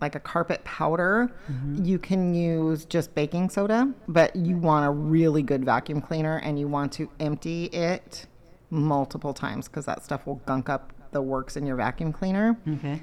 like 0.00 0.14
a 0.14 0.20
carpet 0.20 0.62
powder, 0.64 1.30
you 1.74 1.98
can 1.98 2.34
use 2.34 2.84
just 2.84 3.14
baking 3.14 3.50
soda, 3.50 3.92
but 4.08 4.34
you 4.36 4.56
want 4.56 4.86
a 4.86 4.90
really 4.90 5.42
good 5.42 5.64
vacuum 5.64 6.00
cleaner 6.00 6.38
and 6.38 6.58
you 6.58 6.68
want 6.68 6.92
to 6.92 7.10
empty 7.20 7.66
it 7.66 8.26
multiple 8.70 9.32
times 9.32 9.68
because 9.68 9.86
that 9.86 10.04
stuff 10.04 10.26
will 10.26 10.40
gunk 10.46 10.68
up 10.68 10.92
the 11.12 11.22
works 11.22 11.56
in 11.56 11.66
your 11.66 11.76
vacuum 11.76 12.12
cleaner. 12.12 12.56
Okay. 12.68 13.02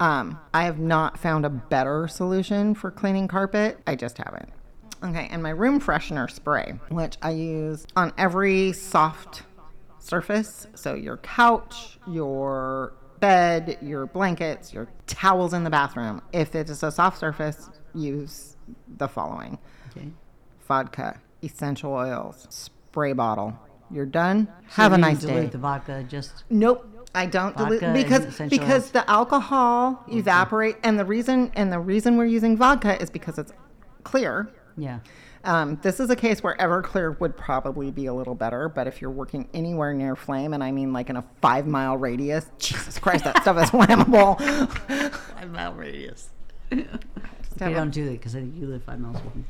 Um, 0.00 0.40
I 0.52 0.64
have 0.64 0.78
not 0.78 1.18
found 1.18 1.46
a 1.46 1.50
better 1.50 2.08
solution 2.08 2.74
for 2.74 2.90
cleaning 2.90 3.28
carpet. 3.28 3.78
I 3.86 3.94
just 3.94 4.18
haven't. 4.18 4.48
Okay, 5.04 5.28
and 5.30 5.42
my 5.42 5.50
room 5.50 5.80
freshener 5.80 6.30
spray, 6.30 6.74
which 6.88 7.16
I 7.22 7.30
use 7.30 7.86
on 7.96 8.12
every 8.16 8.72
soft 8.72 9.42
surface. 9.98 10.66
So 10.74 10.94
your 10.94 11.18
couch, 11.18 11.98
your 12.08 12.94
bed, 13.22 13.78
your 13.80 14.04
blankets, 14.06 14.74
your 14.74 14.88
towels 15.06 15.54
in 15.54 15.62
the 15.64 15.70
bathroom. 15.70 16.20
If 16.32 16.54
it 16.54 16.68
is 16.68 16.82
a 16.82 16.90
soft 16.90 17.18
surface, 17.18 17.70
use 17.94 18.56
the 18.98 19.08
following 19.08 19.58
Okay. 19.96 20.08
vodka, 20.68 21.20
essential 21.42 21.92
oils, 21.92 22.46
spray 22.50 23.12
bottle. 23.14 23.56
You're 23.90 24.06
done. 24.06 24.48
So 24.68 24.82
Have 24.82 24.92
a 24.92 24.96
you 24.96 25.00
nice 25.02 25.20
dilute 25.20 25.42
day. 25.44 25.48
the 25.50 25.58
vodka 25.58 26.04
just 26.08 26.44
Nope. 26.50 26.88
I 27.14 27.26
don't 27.26 27.56
dilute 27.56 27.80
because 27.94 28.24
because 28.48 28.90
the 28.90 29.08
alcohol 29.08 30.02
evaporate 30.08 30.76
and 30.82 30.98
the 30.98 31.04
reason 31.04 31.52
and 31.54 31.70
the 31.72 31.78
reason 31.78 32.16
we're 32.16 32.24
using 32.24 32.56
vodka 32.56 33.00
is 33.00 33.08
because 33.10 33.38
it's 33.38 33.52
clear. 34.02 34.48
yeah. 34.76 34.98
Um, 35.44 35.78
this 35.82 35.98
is 35.98 36.08
a 36.10 36.16
case 36.16 36.42
where 36.42 36.56
Everclear 36.56 37.18
would 37.18 37.36
probably 37.36 37.90
be 37.90 38.06
a 38.06 38.14
little 38.14 38.34
better, 38.34 38.68
but 38.68 38.86
if 38.86 39.00
you're 39.00 39.10
working 39.10 39.48
anywhere 39.52 39.92
near 39.92 40.14
flame, 40.14 40.54
and 40.54 40.62
I 40.62 40.70
mean 40.70 40.92
like 40.92 41.10
in 41.10 41.16
a 41.16 41.24
five 41.40 41.66
mile 41.66 41.96
radius, 41.96 42.46
Jesus 42.58 42.98
Christ, 42.98 43.24
that 43.24 43.42
stuff 43.42 43.56
is 43.62 43.70
flammable. 43.70 44.38
Five 45.12 45.50
mile 45.50 45.72
radius. 45.74 46.30
have 46.70 46.80
Okay, 47.60 47.72
a- 47.72 47.74
don't 47.74 47.90
do 47.90 48.04
that 48.06 48.12
because 48.12 48.36
I 48.36 48.40
think 48.40 48.54
you 48.56 48.66
live 48.66 48.84
five 48.84 49.00
miles 49.00 49.18
from 49.20 49.32
me. 49.36 49.44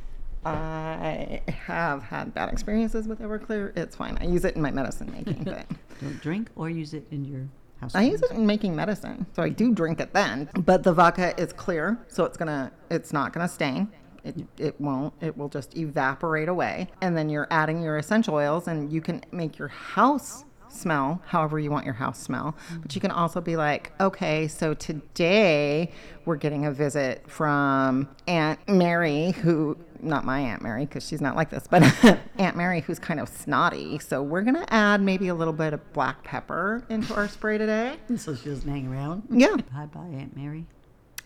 I 0.44 1.40
have 1.66 2.02
had 2.02 2.34
bad 2.34 2.48
experiences 2.52 3.06
with 3.06 3.20
Everclear. 3.20 3.76
It's 3.76 3.94
fine. 3.94 4.18
I 4.20 4.24
use 4.24 4.44
it 4.44 4.56
in 4.56 4.62
my 4.62 4.70
medicine 4.72 5.12
making, 5.12 5.44
but 5.44 5.66
Don't 6.00 6.20
drink 6.20 6.48
or 6.56 6.68
use 6.68 6.94
it 6.94 7.06
in 7.12 7.24
your 7.24 7.46
house. 7.80 7.94
I 7.94 8.02
use 8.02 8.22
it 8.22 8.30
in 8.32 8.44
making 8.46 8.74
medicine, 8.74 9.26
so 9.36 9.42
I 9.42 9.50
do 9.50 9.72
drink 9.72 10.00
it 10.00 10.12
then. 10.12 10.48
But 10.64 10.82
the 10.82 10.92
vodka 10.92 11.38
is 11.40 11.52
clear, 11.52 11.98
so 12.08 12.24
it's 12.24 12.36
gonna, 12.36 12.72
it's 12.90 13.12
not 13.12 13.32
gonna 13.32 13.46
stain. 13.48 13.92
It, 14.24 14.36
it 14.58 14.80
won't. 14.80 15.14
It 15.20 15.36
will 15.36 15.48
just 15.48 15.76
evaporate 15.76 16.48
away. 16.48 16.88
And 17.00 17.16
then 17.16 17.28
you're 17.28 17.48
adding 17.50 17.82
your 17.82 17.98
essential 17.98 18.34
oils, 18.34 18.68
and 18.68 18.92
you 18.92 19.00
can 19.00 19.22
make 19.32 19.58
your 19.58 19.68
house 19.68 20.44
smell 20.72 21.20
however 21.26 21.58
you 21.58 21.70
want 21.70 21.84
your 21.84 21.94
house 21.94 22.18
smell. 22.18 22.56
But 22.80 22.94
you 22.94 23.00
can 23.00 23.10
also 23.10 23.40
be 23.40 23.56
like, 23.56 23.92
okay, 24.00 24.48
so 24.48 24.74
today 24.74 25.92
we're 26.24 26.36
getting 26.36 26.66
a 26.66 26.72
visit 26.72 27.28
from 27.28 28.08
Aunt 28.26 28.58
Mary, 28.68 29.32
who 29.32 29.76
not 30.00 30.24
my 30.24 30.40
Aunt 30.40 30.62
Mary 30.62 30.84
because 30.84 31.06
she's 31.06 31.20
not 31.20 31.36
like 31.36 31.50
this, 31.50 31.66
but 31.68 31.82
Aunt 32.38 32.56
Mary 32.56 32.80
who's 32.80 32.98
kind 32.98 33.20
of 33.20 33.28
snotty. 33.28 33.98
So 33.98 34.22
we're 34.22 34.42
gonna 34.42 34.66
add 34.68 35.00
maybe 35.00 35.28
a 35.28 35.34
little 35.34 35.52
bit 35.52 35.72
of 35.72 35.92
black 35.92 36.24
pepper 36.24 36.84
into 36.88 37.14
our 37.14 37.28
spray 37.28 37.58
today. 37.58 37.96
So 38.16 38.34
she 38.34 38.46
doesn't 38.46 38.68
hang 38.68 38.88
around. 38.88 39.24
Yeah. 39.30 39.56
Bye 39.72 39.86
bye, 39.86 40.00
Aunt 40.00 40.36
Mary. 40.36 40.66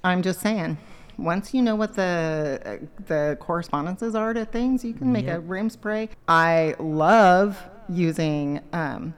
I'm 0.04 0.22
just 0.22 0.40
saying. 0.40 0.78
Once 1.18 1.54
you 1.54 1.62
know 1.62 1.76
what 1.76 1.94
the 1.94 2.60
uh, 2.64 2.86
the 3.06 3.36
correspondences 3.40 4.14
are 4.14 4.34
to 4.34 4.44
things, 4.44 4.84
you 4.84 4.92
can 4.92 5.12
make 5.12 5.26
a 5.26 5.40
room 5.40 5.70
spray. 5.70 6.08
I 6.28 6.74
love 6.78 7.62
using. 7.88 8.60
Um, 8.72 9.14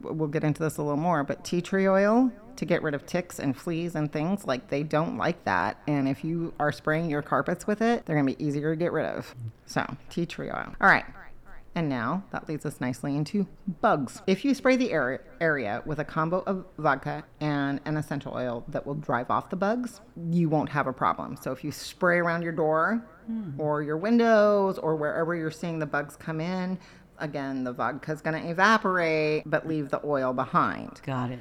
we'll 0.00 0.28
get 0.28 0.44
into 0.44 0.62
this 0.62 0.78
a 0.78 0.82
little 0.82 0.96
more, 0.96 1.22
but 1.24 1.44
tea 1.44 1.60
tree 1.60 1.88
oil 1.88 2.32
to 2.56 2.64
get 2.64 2.82
rid 2.82 2.94
of 2.94 3.06
ticks 3.06 3.38
and 3.38 3.56
fleas 3.56 3.94
and 3.94 4.12
things 4.12 4.46
like 4.46 4.68
they 4.68 4.82
don't 4.82 5.16
like 5.16 5.44
that. 5.44 5.78
And 5.86 6.08
if 6.08 6.22
you 6.24 6.52
are 6.60 6.72
spraying 6.72 7.08
your 7.08 7.22
carpets 7.22 7.66
with 7.66 7.80
it, 7.80 8.04
they're 8.04 8.16
gonna 8.16 8.34
be 8.34 8.42
easier 8.44 8.72
to 8.72 8.76
get 8.76 8.92
rid 8.92 9.06
of. 9.06 9.34
So 9.66 9.84
tea 10.10 10.26
tree 10.26 10.50
oil. 10.50 10.74
All 10.80 10.88
right. 10.88 11.04
And 11.74 11.88
now 11.88 12.24
that 12.32 12.48
leads 12.48 12.66
us 12.66 12.80
nicely 12.80 13.16
into 13.16 13.46
bugs. 13.80 14.22
If 14.26 14.44
you 14.44 14.54
spray 14.54 14.76
the 14.76 14.90
area, 14.90 15.20
area 15.40 15.82
with 15.86 16.00
a 16.00 16.04
combo 16.04 16.42
of 16.46 16.66
vodka 16.78 17.24
and 17.40 17.80
an 17.84 17.96
essential 17.96 18.34
oil 18.34 18.64
that 18.68 18.86
will 18.86 18.94
drive 18.94 19.30
off 19.30 19.50
the 19.50 19.56
bugs, 19.56 20.00
you 20.30 20.48
won't 20.48 20.68
have 20.70 20.86
a 20.86 20.92
problem. 20.92 21.36
So 21.36 21.52
if 21.52 21.62
you 21.62 21.70
spray 21.70 22.18
around 22.18 22.42
your 22.42 22.52
door 22.52 23.04
hmm. 23.26 23.58
or 23.58 23.82
your 23.82 23.96
windows 23.96 24.78
or 24.78 24.96
wherever 24.96 25.34
you're 25.34 25.50
seeing 25.50 25.78
the 25.78 25.86
bugs 25.86 26.16
come 26.16 26.40
in, 26.40 26.78
again, 27.18 27.62
the 27.62 27.72
vodka 27.72 28.12
is 28.12 28.20
going 28.20 28.42
to 28.42 28.50
evaporate 28.50 29.44
but 29.46 29.66
leave 29.66 29.90
the 29.90 30.00
oil 30.04 30.32
behind 30.32 31.00
Got 31.04 31.30
it. 31.30 31.40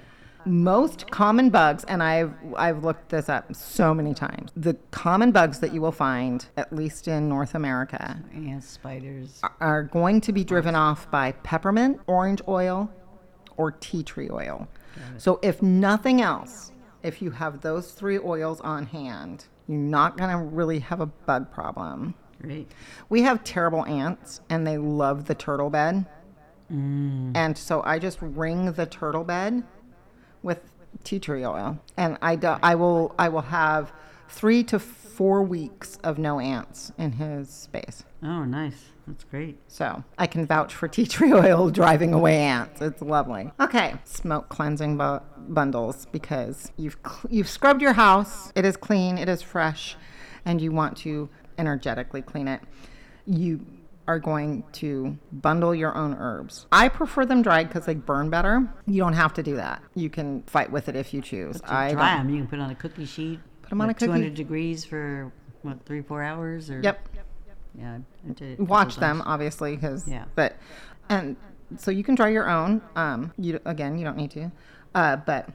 Most 0.50 1.10
common 1.12 1.50
bugs 1.50 1.84
and 1.86 2.02
I've 2.04 2.34
I've 2.56 2.84
looked 2.84 3.10
this 3.10 3.30
up 3.30 3.56
so 3.56 3.94
many 3.94 4.14
times. 4.14 4.52
The 4.56 4.76
common 4.92 5.32
bugs 5.32 5.60
that 5.60 5.74
you 5.74 5.82
will 5.82 5.92
find 5.92 6.46
at 6.58 6.74
least 6.74 7.08
in 7.08 7.30
North 7.30 7.56
America 7.56 8.22
Ants, 8.34 8.68
spiders. 8.68 9.42
are 9.62 9.84
going 9.84 10.22
to 10.22 10.34
be 10.34 10.44
driven 10.44 10.76
off 10.76 11.10
by 11.12 11.32
peppermint, 11.32 12.00
orange 12.08 12.42
oil, 12.48 12.92
or 13.58 13.72
tea 13.72 14.04
tree 14.04 14.30
oil. 14.32 14.68
So, 15.18 15.40
if 15.42 15.62
nothing 15.62 16.22
else, 16.22 16.72
if 17.04 17.22
you 17.22 17.32
have 17.32 17.62
those 17.62 17.92
three 17.92 18.20
oils 18.20 18.60
on 18.62 18.86
hand, 18.86 19.46
you're 19.68 19.78
not 19.78 20.18
going 20.18 20.32
to 20.32 20.38
really 20.38 20.80
have 20.80 21.00
a 21.00 21.06
bug 21.06 21.52
problem. 21.52 22.16
Great. 22.42 22.72
We 23.10 23.22
have 23.24 23.44
terrible 23.44 23.86
ants 23.86 24.42
and 24.50 24.66
they 24.66 24.78
love 24.78 25.26
the 25.26 25.36
turtle 25.36 25.70
bed. 25.70 26.06
Mm. 26.72 27.32
And 27.36 27.58
so 27.58 27.82
I 27.84 28.00
just 28.00 28.20
ring 28.22 28.72
the 28.74 28.86
turtle 28.86 29.24
bed 29.24 29.64
with 30.44 30.60
tea 31.04 31.20
tree 31.20 31.46
oil. 31.46 31.80
And 31.98 32.18
I, 32.22 32.36
do, 32.36 32.56
I 32.62 32.76
will 32.76 33.14
I 33.20 33.30
will 33.30 33.42
have 33.42 33.92
three 34.28 34.64
to 34.66 34.80
four 34.80 35.44
weeks 35.44 35.98
of 36.04 36.18
no 36.18 36.40
ants 36.40 36.92
in 36.98 37.14
his 37.14 37.50
space. 37.50 38.04
Oh, 38.24 38.46
nice. 38.46 38.86
That's 39.08 39.24
great. 39.24 39.58
So 39.68 40.04
I 40.18 40.28
can 40.28 40.46
vouch 40.46 40.74
for 40.74 40.88
tea 40.88 41.06
tree 41.08 41.34
oil 41.46 41.70
driving 41.72 42.14
away 42.14 42.38
ants. 42.38 42.82
It's 42.82 43.02
lovely. 43.02 43.52
Okay, 43.60 43.96
smoke 44.04 44.50
cleansing 44.50 44.98
bu- 44.98 45.20
bundles 45.50 46.06
because 46.12 46.72
you've 46.78 46.98
cl- 47.06 47.26
you've 47.30 47.50
scrubbed 47.50 47.82
your 47.82 47.94
house. 47.94 48.52
It 48.56 48.66
is 48.66 48.78
clean. 48.78 49.18
It 49.18 49.28
is 49.28 49.42
fresh, 49.42 49.98
and 50.46 50.62
you 50.62 50.72
want 50.72 50.96
to 50.98 51.28
energetically 51.58 52.22
clean 52.22 52.48
it. 52.48 52.62
You 53.26 53.66
are 54.10 54.18
going 54.18 54.64
to 54.72 55.16
bundle 55.32 55.76
your 55.76 55.96
own 55.96 56.16
herbs. 56.16 56.66
I 56.72 56.90
prefer 56.90 57.28
them 57.28 57.44
dried 57.44 57.68
because 57.68 57.86
they 57.86 57.94
burn 57.94 58.32
better. 58.32 58.68
You 58.88 58.98
don't 59.04 59.14
have 59.14 59.36
to 59.36 59.44
do 59.44 59.56
that. 59.58 59.84
You 59.94 60.10
can 60.10 60.42
fight 60.44 60.72
with 60.72 60.90
it 60.90 60.96
if 60.96 61.14
you 61.14 61.22
choose. 61.22 61.62
I 61.64 61.92
Dry 61.94 62.18
them. 62.18 62.28
You 62.32 62.38
can 62.38 62.48
put 62.48 62.60
on 62.60 62.72
a 62.72 62.76
cookie 62.76 63.06
sheet. 63.06 63.40
Put 63.62 63.70
them 63.70 63.82
on 63.82 63.90
a 63.92 63.94
cookie- 63.94 64.08
200 64.08 64.34
degrees 64.34 64.84
for 64.84 65.32
what 65.62 65.86
three, 65.86 66.02
four 66.02 66.24
hours 66.24 66.72
or. 66.72 66.82
Yep. 66.82 67.08
Yeah. 67.78 68.00
I 68.28 68.32
did 68.34 68.42
it 68.42 68.46
a 68.46 68.50
couple 68.54 68.66
watch 68.66 68.96
them 68.96 69.22
obviously 69.28 69.76
because 69.76 70.08
Yeah. 70.08 70.26
but 70.34 70.56
and 71.08 71.38
so 71.78 71.92
you 71.92 72.04
can 72.04 72.16
dry 72.16 72.30
your 72.30 72.50
own 72.50 72.82
um 72.96 73.32
you 73.38 73.60
again 73.64 73.96
you 74.00 74.04
don't 74.04 74.18
need 74.18 74.32
to 74.32 74.52
uh 74.96 75.18
but 75.18 75.48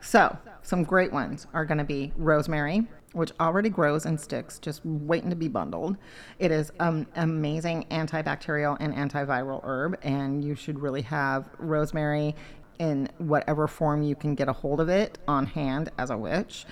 so 0.00 0.36
some 0.62 0.82
great 0.82 1.12
ones 1.12 1.46
are 1.54 1.64
going 1.64 1.78
to 1.78 1.84
be 1.84 2.12
rosemary 2.16 2.88
which 3.12 3.32
already 3.40 3.68
grows 3.68 4.06
and 4.06 4.20
sticks 4.20 4.58
just 4.58 4.80
waiting 4.84 5.30
to 5.30 5.36
be 5.36 5.48
bundled 5.48 5.96
it 6.38 6.50
is 6.50 6.70
an 6.80 7.06
amazing 7.16 7.84
antibacterial 7.90 8.76
and 8.80 8.94
antiviral 8.94 9.60
herb 9.64 9.98
and 10.02 10.44
you 10.44 10.54
should 10.54 10.78
really 10.78 11.02
have 11.02 11.48
rosemary 11.58 12.34
in 12.78 13.08
whatever 13.18 13.66
form 13.66 14.02
you 14.02 14.14
can 14.14 14.34
get 14.34 14.48
a 14.48 14.52
hold 14.52 14.80
of 14.80 14.88
it 14.88 15.18
on 15.28 15.46
hand 15.46 15.90
as 15.98 16.10
a 16.10 16.16
witch 16.16 16.64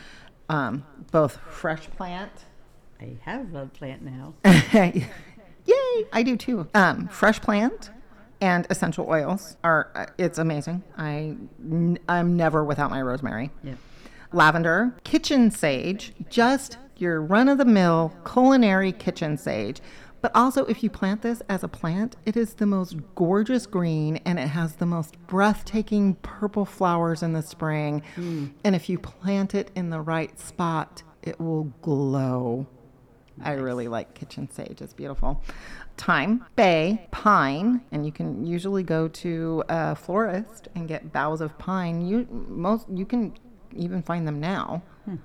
um, 0.48 0.84
both 1.10 1.38
fresh 1.50 1.88
plant 1.90 2.32
I 3.00 3.16
have 3.22 3.54
a 3.54 3.66
plant 3.66 4.02
now. 4.02 4.34
Yay! 4.74 5.06
I 6.12 6.22
do 6.24 6.36
too. 6.36 6.68
Um, 6.74 7.08
fresh 7.08 7.40
plant 7.40 7.90
and 8.40 8.66
essential 8.70 9.06
oils 9.08 9.56
are 9.62 9.90
uh, 9.94 10.06
it's 10.18 10.38
amazing. 10.38 10.82
I 10.96 11.36
n- 11.60 11.98
I'm 12.08 12.36
never 12.36 12.64
without 12.64 12.90
my 12.90 13.00
rosemary. 13.02 13.50
Yep. 13.62 13.78
Lavender, 14.32 14.94
kitchen 15.04 15.50
sage, 15.50 16.12
just 16.28 16.78
your 16.96 17.22
run 17.22 17.48
of 17.48 17.58
the 17.58 17.64
mill 17.64 18.12
culinary 18.24 18.92
kitchen 18.92 19.36
sage. 19.36 19.80
But 20.20 20.32
also, 20.34 20.64
if 20.64 20.82
you 20.82 20.90
plant 20.90 21.22
this 21.22 21.42
as 21.48 21.62
a 21.62 21.68
plant, 21.68 22.16
it 22.26 22.36
is 22.36 22.54
the 22.54 22.66
most 22.66 22.96
gorgeous 23.14 23.66
green 23.66 24.16
and 24.24 24.38
it 24.38 24.48
has 24.48 24.74
the 24.74 24.86
most 24.86 25.16
breathtaking 25.28 26.16
purple 26.16 26.64
flowers 26.64 27.22
in 27.22 27.32
the 27.32 27.42
spring. 27.42 28.02
Mm. 28.16 28.52
And 28.64 28.74
if 28.74 28.88
you 28.88 28.98
plant 28.98 29.54
it 29.54 29.70
in 29.76 29.90
the 29.90 30.00
right 30.00 30.38
spot, 30.38 31.04
it 31.22 31.40
will 31.40 31.64
glow. 31.82 32.66
I 33.42 33.52
really 33.52 33.86
like 33.86 34.14
kitchen 34.14 34.50
sage. 34.50 34.82
It's 34.82 34.92
beautiful. 34.92 35.42
Thyme, 35.96 36.44
bay, 36.56 37.06
pine, 37.12 37.82
and 37.92 38.04
you 38.04 38.10
can 38.10 38.44
usually 38.44 38.82
go 38.82 39.06
to 39.08 39.62
a 39.68 39.94
florist 39.94 40.66
and 40.74 40.88
get 40.88 41.12
boughs 41.12 41.40
of 41.40 41.56
pine. 41.58 42.00
You 42.06 42.26
most 42.48 42.88
you 42.88 43.06
can 43.06 43.34
even 43.78 44.02
find 44.02 44.26
them 44.26 44.40
now 44.40 44.82
hmm. 45.04 45.16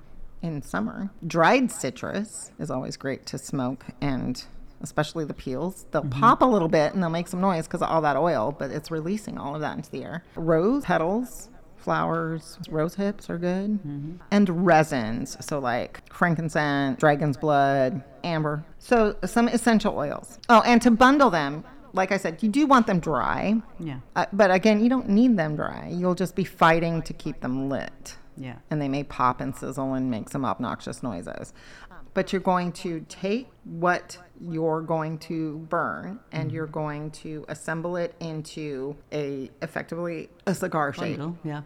in 0.42 0.62
summer. 0.62 1.12
Dried 1.26 1.72
citrus 1.72 2.52
is 2.60 2.72
always 2.72 2.98
great 2.98 3.26
to 3.28 3.38
smoke 3.38 3.86
and 4.02 4.46
especially 4.84 5.26
the 5.26 5.34
peels. 5.34 5.86
They'll 5.92 6.04
mm-hmm. 6.04 6.20
pop 6.20 6.42
a 6.42 6.46
little 6.46 6.68
bit 6.68 6.94
and 6.94 7.02
they'll 7.02 7.10
make 7.10 7.28
some 7.28 7.42
noise 7.42 7.66
because 7.66 7.82
of 7.82 7.90
all 7.90 8.02
that 8.02 8.18
oil, 8.18 8.56
but 8.58 8.70
it's 8.70 8.92
releasing 8.92 9.38
all 9.38 9.56
of 9.56 9.62
that 9.62 9.78
into 9.78 9.90
the 9.90 10.04
air. 10.04 10.24
Rose 10.36 10.84
petals, 10.84 11.50
flowers, 11.78 12.60
rose 12.70 12.96
hips 12.96 13.30
are 13.30 13.38
good. 13.38 13.72
Mm-hmm. 13.72 14.16
And 14.30 14.66
resins, 14.66 15.38
so 15.44 15.60
like 15.60 16.14
frankincense, 16.14 17.00
dragon's 17.00 17.38
blood, 17.38 18.04
amber. 18.24 18.66
So 18.78 19.16
some 19.26 19.48
essential 19.48 19.98
oils. 19.98 20.38
Oh, 20.50 20.62
and 20.66 20.82
to 20.82 20.92
bundle 20.92 21.30
them, 21.30 21.64
like 21.94 22.12
I 22.12 22.18
said, 22.18 22.42
you 22.42 22.50
do 22.50 22.66
want 22.66 22.88
them 22.88 23.00
dry. 23.00 23.56
Yeah. 23.80 24.00
Uh, 24.16 24.26
but 24.34 24.52
again, 24.52 24.84
you 24.84 24.90
don't 24.90 25.10
need 25.10 25.38
them 25.38 25.56
dry. 25.56 25.90
You'll 25.92 26.16
just 26.16 26.36
be 26.36 26.44
fighting 26.44 27.02
to 27.04 27.14
keep 27.14 27.40
them 27.42 27.70
lit 27.70 28.18
Yeah. 28.38 28.56
and 28.70 28.82
they 28.82 28.88
may 28.88 29.04
pop 29.04 29.42
and 29.42 29.56
sizzle 29.56 29.94
and 29.94 30.10
make 30.10 30.30
some 30.30 30.46
obnoxious 30.46 31.04
noises. 31.04 31.54
But 32.14 32.32
you're 32.32 32.42
going 32.42 32.72
to 32.74 33.06
take 33.10 33.50
what 33.64 34.18
you're 34.40 34.82
going 34.82 35.18
to 35.20 35.58
burn 35.70 36.20
and 36.32 36.52
you're 36.52 36.68
going 36.68 37.10
to 37.12 37.44
assemble 37.48 37.96
it 37.96 38.14
into 38.20 38.96
a 39.12 39.50
effectively 39.62 40.30
a 40.46 40.54
cigar 40.54 40.94
shape, 40.94 41.18
Bundle. 41.18 41.38
Yeah. 41.44 41.62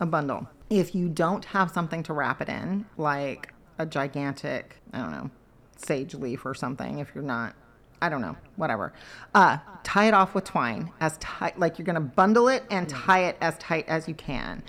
a 0.00 0.06
bundle. 0.06 0.48
If 0.68 0.94
you 0.94 1.08
don't 1.08 1.44
have 1.46 1.70
something 1.70 2.02
to 2.04 2.12
wrap 2.12 2.42
it 2.42 2.48
in, 2.48 2.84
like 2.98 3.54
a 3.78 3.86
gigantic, 3.86 4.76
I 4.92 4.98
don't 4.98 5.12
know, 5.12 5.30
sage 5.76 6.14
leaf 6.14 6.44
or 6.44 6.54
something, 6.54 6.98
if 6.98 7.12
you're 7.14 7.24
not 7.24 7.54
I 8.02 8.10
don't 8.10 8.20
know, 8.20 8.36
whatever. 8.56 8.92
Uh, 9.34 9.56
tie 9.82 10.06
it 10.08 10.12
off 10.12 10.34
with 10.34 10.44
twine 10.44 10.92
as 11.00 11.16
tight, 11.16 11.58
like 11.58 11.78
you're 11.78 11.86
going 11.86 11.94
to 11.94 12.00
bundle 12.00 12.48
it 12.48 12.62
and 12.70 12.86
tie 12.90 13.24
it 13.24 13.38
as 13.40 13.56
tight 13.56 13.88
as 13.88 14.06
you 14.06 14.12
can. 14.14 14.62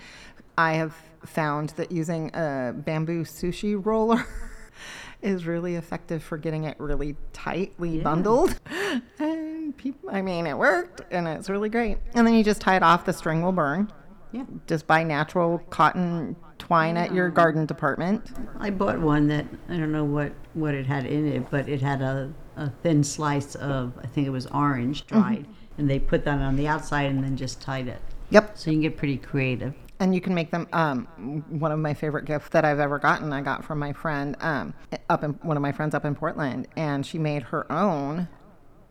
I 0.56 0.72
have 0.74 0.94
found 1.24 1.70
that 1.70 1.92
using 1.92 2.30
a 2.34 2.72
bamboo 2.74 3.24
sushi 3.24 3.84
roller 3.84 4.24
is 5.22 5.46
really 5.46 5.74
effective 5.74 6.22
for 6.22 6.38
getting 6.38 6.64
it 6.64 6.78
really 6.78 7.16
tightly 7.32 8.00
bundled. 8.00 8.58
And 9.18 9.76
people, 9.76 10.08
I 10.10 10.22
mean, 10.22 10.46
it 10.46 10.56
worked 10.56 11.02
and 11.10 11.28
it's 11.28 11.50
really 11.50 11.68
great. 11.68 11.98
And 12.14 12.26
then 12.26 12.32
you 12.32 12.42
just 12.42 12.60
tie 12.60 12.76
it 12.76 12.82
off, 12.82 13.04
the 13.04 13.12
string 13.12 13.42
will 13.42 13.52
burn. 13.52 13.92
Yeah. 14.32 14.44
Just 14.66 14.86
buy 14.86 15.02
natural 15.02 15.58
cotton 15.70 16.36
twine 16.58 16.96
at 16.96 17.14
your 17.14 17.28
mm-hmm. 17.28 17.36
garden 17.36 17.66
department. 17.66 18.30
I 18.58 18.70
bought 18.70 18.98
one 18.98 19.28
that 19.28 19.46
I 19.68 19.76
don't 19.76 19.92
know 19.92 20.04
what 20.04 20.32
what 20.54 20.74
it 20.74 20.86
had 20.86 21.06
in 21.06 21.26
it, 21.26 21.50
but 21.50 21.68
it 21.68 21.80
had 21.80 22.02
a, 22.02 22.32
a 22.56 22.70
thin 22.82 23.02
slice 23.04 23.54
of 23.56 23.92
I 24.02 24.06
think 24.06 24.26
it 24.26 24.30
was 24.30 24.46
orange 24.46 25.06
dried, 25.06 25.40
mm-hmm. 25.40 25.52
and 25.78 25.90
they 25.90 25.98
put 25.98 26.24
that 26.24 26.40
on 26.40 26.56
the 26.56 26.68
outside 26.68 27.10
and 27.10 27.22
then 27.22 27.36
just 27.36 27.60
tied 27.60 27.88
it. 27.88 28.00
Yep. 28.30 28.58
So 28.58 28.70
you 28.70 28.76
can 28.76 28.82
get 28.82 28.96
pretty 28.96 29.16
creative. 29.16 29.74
And 30.00 30.14
you 30.14 30.20
can 30.20 30.34
make 30.34 30.50
them. 30.50 30.66
Um, 30.72 31.04
one 31.48 31.72
of 31.72 31.78
my 31.78 31.94
favorite 31.94 32.24
gifts 32.24 32.48
that 32.50 32.64
I've 32.64 32.78
ever 32.80 32.98
gotten, 32.98 33.32
I 33.32 33.40
got 33.42 33.64
from 33.64 33.78
my 33.78 33.92
friend 33.92 34.36
um, 34.40 34.74
up 35.08 35.24
in 35.24 35.30
one 35.42 35.56
of 35.56 35.62
my 35.62 35.72
friends 35.72 35.94
up 35.94 36.04
in 36.04 36.14
Portland, 36.14 36.68
and 36.76 37.04
she 37.04 37.18
made 37.18 37.42
her 37.44 37.70
own 37.72 38.28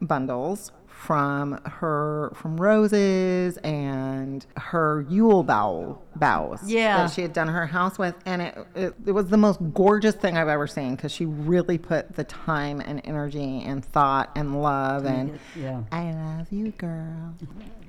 bundles 0.01 0.71
from 0.85 1.59
her 1.63 2.31
from 2.35 2.59
roses 2.59 3.57
and 3.57 4.47
her 4.57 5.05
Yule 5.07 5.43
bow 5.43 5.99
bows 6.15 6.59
Yeah. 6.65 6.97
that 6.97 7.11
she 7.11 7.21
had 7.21 7.33
done 7.33 7.47
her 7.49 7.67
house 7.67 7.99
with, 7.99 8.15
and 8.25 8.41
it 8.41 8.57
it, 8.75 8.93
it 9.05 9.11
was 9.11 9.27
the 9.27 9.37
most 9.37 9.59
gorgeous 9.75 10.15
thing 10.15 10.35
I've 10.37 10.47
ever 10.47 10.65
seen 10.65 10.95
because 10.95 11.11
she 11.11 11.25
really 11.25 11.77
put 11.77 12.15
the 12.15 12.23
time 12.23 12.81
and 12.81 12.99
energy 13.05 13.61
and 13.63 13.85
thought 13.85 14.31
and 14.35 14.61
love 14.63 15.05
and 15.05 15.39
Yeah. 15.55 15.83
I 15.91 16.11
love 16.11 16.47
you, 16.51 16.71
girl. 16.71 17.35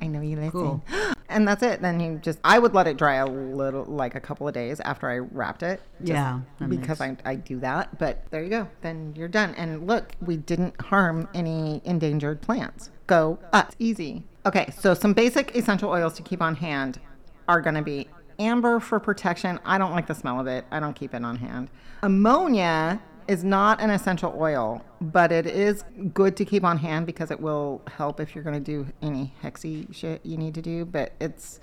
I 0.02 0.07
know 0.07 0.20
you 0.20 0.37
listen. 0.37 0.50
Cool. 0.52 0.83
And 1.29 1.47
that's 1.47 1.62
it. 1.62 1.83
Then 1.83 2.01
you 2.01 2.19
just, 2.23 2.38
I 2.43 2.59
would 2.59 2.75
let 2.75 2.87
it 2.87 2.97
dry 2.97 3.17
a 3.17 3.27
little, 3.27 3.85
like 3.85 4.14
a 4.14 4.21
couple 4.21 4.49
of 4.49 4.55
days 4.55 4.81
after 4.81 5.11
I 5.11 5.19
wrapped 5.19 5.62
it. 5.62 5.81
just 5.99 6.11
Yeah, 6.11 6.41
Because 6.67 7.01
I, 7.01 7.17
I 7.25 7.35
do 7.35 7.61
that. 7.61 7.99
But 7.99 8.25
there 8.31 8.43
you 8.43 8.49
go. 8.49 8.69
Then 8.81 9.12
you're 9.17 9.29
done. 9.29 9.55
And 9.57 9.87
look, 9.87 10.12
we 10.21 10.38
didn't 10.38 10.81
harm 10.81 11.29
any 11.35 11.83
endangered 11.85 12.41
plants. 12.41 12.91
Go 13.07 13.38
us. 13.53 13.73
Easy. 13.79 14.25
Okay. 14.47 14.71
So 14.77 14.95
some 14.95 15.12
basic 15.12 15.55
essential 15.55 15.91
oils 15.91 16.14
to 16.14 16.23
keep 16.23 16.41
on 16.41 16.55
hand 16.55 16.99
are 17.47 17.61
going 17.61 17.75
to 17.75 17.83
be 17.83 18.09
amber 18.38 18.81
for 18.81 18.99
protection. 18.99 19.59
I 19.64 19.79
don't 19.79 19.93
like 19.93 20.07
the 20.07 20.14
smell 20.14 20.41
of 20.41 20.47
it. 20.47 20.64
I 20.71 20.81
don't 20.81 20.95
keep 20.95 21.14
it 21.14 21.25
on 21.25 21.37
hand. 21.37 21.69
Ammonia 22.03 23.01
is 23.29 23.45
not 23.45 23.81
an 23.81 23.91
essential 23.91 24.35
oil, 24.38 24.83
but 25.01 25.31
it 25.31 25.47
is 25.47 25.85
good 26.14 26.37
to 26.38 26.45
keep 26.45 26.64
on 26.64 26.79
hand 26.79 27.07
because 27.07 27.31
it 27.31 27.38
will 27.38 27.83
help 27.87 28.21
if 28.21 28.35
you're 28.35 28.43
going 28.43 28.62
to 28.62 28.85
do 28.85 28.91
any 29.03 29.35
hexy 29.43 29.95
shit 29.95 30.25
you 30.25 30.38
need 30.38 30.55
to 30.55 30.62
do. 30.62 30.85
But 30.85 31.12
it's 31.21 31.61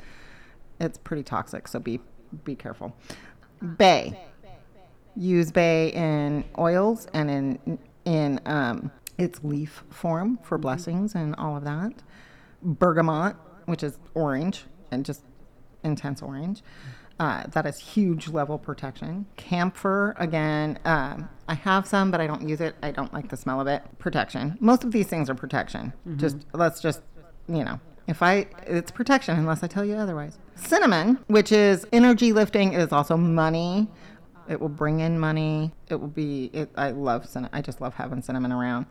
it's 0.80 0.98
pretty 1.00 1.24
toxic, 1.24 1.68
so 1.68 1.80
be 1.80 2.00
be 2.44 2.56
careful. 2.56 2.96
Bay, 3.78 4.20
use 5.16 5.52
bay 5.52 5.90
in 5.90 6.46
oils 6.58 7.08
and 7.14 7.30
in 7.32 7.80
in 8.06 8.40
um, 8.46 8.92
its 9.18 9.44
leaf 9.44 9.84
form 9.90 10.38
for 10.44 10.58
blessings 10.58 11.16
and 11.16 11.36
all 11.36 11.58
of 11.58 11.64
that. 11.64 11.92
Bergamot, 12.62 13.36
which 13.66 13.84
is 13.84 13.98
orange 14.14 14.66
and 14.92 15.04
just 15.04 15.24
intense 15.84 16.22
orange. 16.22 16.62
Uh, 17.18 17.44
that 17.48 17.66
is 17.66 17.80
huge 17.80 18.28
level 18.28 18.58
protection. 18.58 19.26
Camphor, 19.38 20.16
again, 20.20 20.78
um, 20.84 21.30
I 21.48 21.54
have 21.54 21.88
some, 21.88 22.12
but 22.12 22.20
I 22.20 22.28
don't 22.28 22.48
use 22.48 22.60
it. 22.60 22.76
I 22.84 22.92
don't 22.92 23.14
like 23.14 23.30
the 23.30 23.38
smell 23.38 23.62
of 23.62 23.68
it. 23.68 23.84
Protection. 24.00 24.58
Most 24.60 24.84
of 24.84 24.92
these 24.92 25.08
things 25.08 25.30
are 25.30 25.36
protection. 25.36 25.94
Just 26.18 26.46
let's 26.54 26.82
just, 26.82 27.02
you 27.48 27.64
know, 27.64 27.80
if 28.08 28.22
I, 28.22 28.48
it's 28.68 28.92
protection 28.92 29.38
unless 29.38 29.64
I 29.64 29.68
tell 29.68 29.86
you 29.86 29.96
otherwise. 29.96 30.38
Cinnamon, 30.56 31.20
which 31.28 31.52
is 31.52 31.88
energy 31.94 32.34
lifting, 32.34 32.74
it 32.74 32.82
is 32.82 32.92
also 32.92 33.16
money. 33.16 33.88
It 34.50 34.60
will 34.60 34.70
bring 34.70 35.00
in 35.00 35.18
money. 35.18 35.72
It 35.90 35.96
will 35.96 36.08
be. 36.08 36.52
It, 36.54 36.70
I 36.76 36.92
love 36.92 37.28
cinnamon. 37.28 37.52
I 37.54 37.62
just 37.62 37.82
love 37.82 37.96
having 37.96 38.22
cinnamon 38.22 38.52
around. 38.52 38.86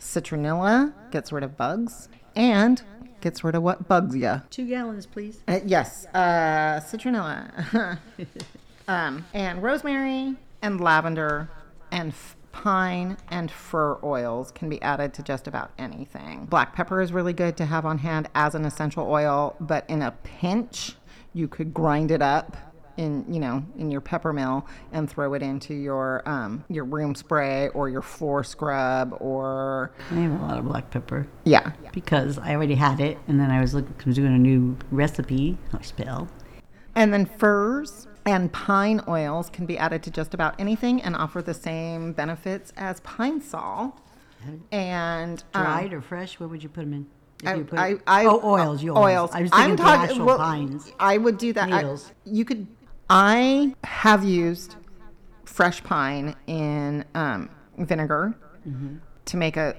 Citronella 0.00 0.92
gets 1.10 1.30
rid 1.30 1.44
of 1.44 1.56
bugs 1.56 2.08
and 2.36 2.82
gets 3.20 3.44
rid 3.44 3.54
of 3.54 3.62
what 3.62 3.86
bugs 3.88 4.16
you. 4.16 4.42
Two 4.50 4.66
gallons, 4.66 5.06
please. 5.06 5.42
Uh, 5.46 5.60
yes, 5.64 6.06
uh, 6.14 6.80
citronella, 6.80 7.98
um, 8.88 9.24
and 9.34 9.62
rosemary 9.62 10.36
and 10.62 10.80
lavender 10.80 11.48
and 11.90 12.10
f- 12.12 12.36
pine 12.52 13.16
and 13.28 13.50
fir 13.50 13.98
oils 14.02 14.50
can 14.50 14.68
be 14.68 14.80
added 14.82 15.14
to 15.14 15.22
just 15.22 15.46
about 15.46 15.70
anything. 15.78 16.46
Black 16.46 16.74
pepper 16.74 17.00
is 17.00 17.12
really 17.12 17.32
good 17.32 17.56
to 17.56 17.66
have 17.66 17.84
on 17.84 17.98
hand 17.98 18.28
as 18.34 18.54
an 18.54 18.64
essential 18.64 19.06
oil, 19.08 19.54
but 19.60 19.84
in 19.88 20.02
a 20.02 20.12
pinch, 20.22 20.96
you 21.32 21.46
could 21.46 21.72
grind 21.72 22.10
it 22.10 22.22
up 22.22 22.56
in 23.00 23.24
you 23.32 23.40
know 23.40 23.64
in 23.78 23.90
your 23.90 24.02
pepper 24.02 24.32
mill 24.32 24.66
and 24.92 25.10
throw 25.10 25.32
it 25.34 25.42
into 25.42 25.72
your 25.74 26.22
um, 26.28 26.62
your 26.68 26.84
room 26.84 27.14
spray 27.14 27.68
or 27.68 27.88
your 27.88 28.02
floor 28.02 28.44
scrub 28.44 29.16
or 29.20 29.90
I 30.10 30.14
have 30.14 30.40
a 30.40 30.44
lot 30.44 30.58
of 30.58 30.66
black 30.66 30.90
pepper 30.90 31.26
yeah 31.44 31.72
because 31.92 32.38
I 32.38 32.54
already 32.54 32.74
had 32.74 33.00
it, 33.00 33.18
and 33.26 33.40
then 33.40 33.50
I 33.50 33.60
was 33.60 33.74
looking, 33.74 33.94
I 33.98 34.04
was 34.04 34.16
doing 34.16 34.34
a 34.34 34.38
new 34.38 34.76
recipe. 34.90 35.56
I 35.72 35.82
spell. 35.82 36.28
And 36.94 37.12
then 37.12 37.24
firs 37.26 38.06
and 38.26 38.52
pine 38.52 39.00
oils 39.08 39.48
can 39.50 39.64
be 39.66 39.78
added 39.78 40.02
to 40.04 40.10
just 40.10 40.34
about 40.34 40.54
anything 40.60 41.00
and 41.02 41.16
offer 41.16 41.40
the 41.40 41.54
same 41.54 42.12
benefits 42.12 42.72
as 42.76 43.00
Pine-Sol. 43.00 43.98
And 44.70 45.42
um, 45.54 45.64
Dried 45.64 45.92
or 45.92 46.00
fresh? 46.00 46.38
What 46.38 46.50
would 46.50 46.62
you 46.62 46.68
put 46.68 46.82
them 46.82 46.92
in? 46.94 47.06
If 47.42 47.48
I, 47.48 47.54
you 47.54 47.64
put- 47.64 47.78
I, 47.78 47.96
I, 48.06 48.24
oh, 48.26 48.40
oils. 48.44 48.82
You 48.82 48.96
oils. 48.96 49.30
I 49.32 49.42
was 49.42 49.50
thinking 49.50 49.70
I'm 49.72 49.76
talking. 49.76 50.24
well, 50.24 50.38
pines. 50.38 50.92
I 50.98 51.18
would 51.18 51.38
do 51.38 51.52
that. 51.54 51.72
I- 51.72 51.96
you 52.24 52.44
could. 52.44 52.66
I 53.10 53.74
have 53.82 54.24
used 54.24 54.76
fresh 55.44 55.82
pine 55.82 56.36
in 56.46 57.04
um, 57.14 57.50
vinegar 57.76 58.34
to 59.26 59.36
make 59.36 59.56
a 59.56 59.74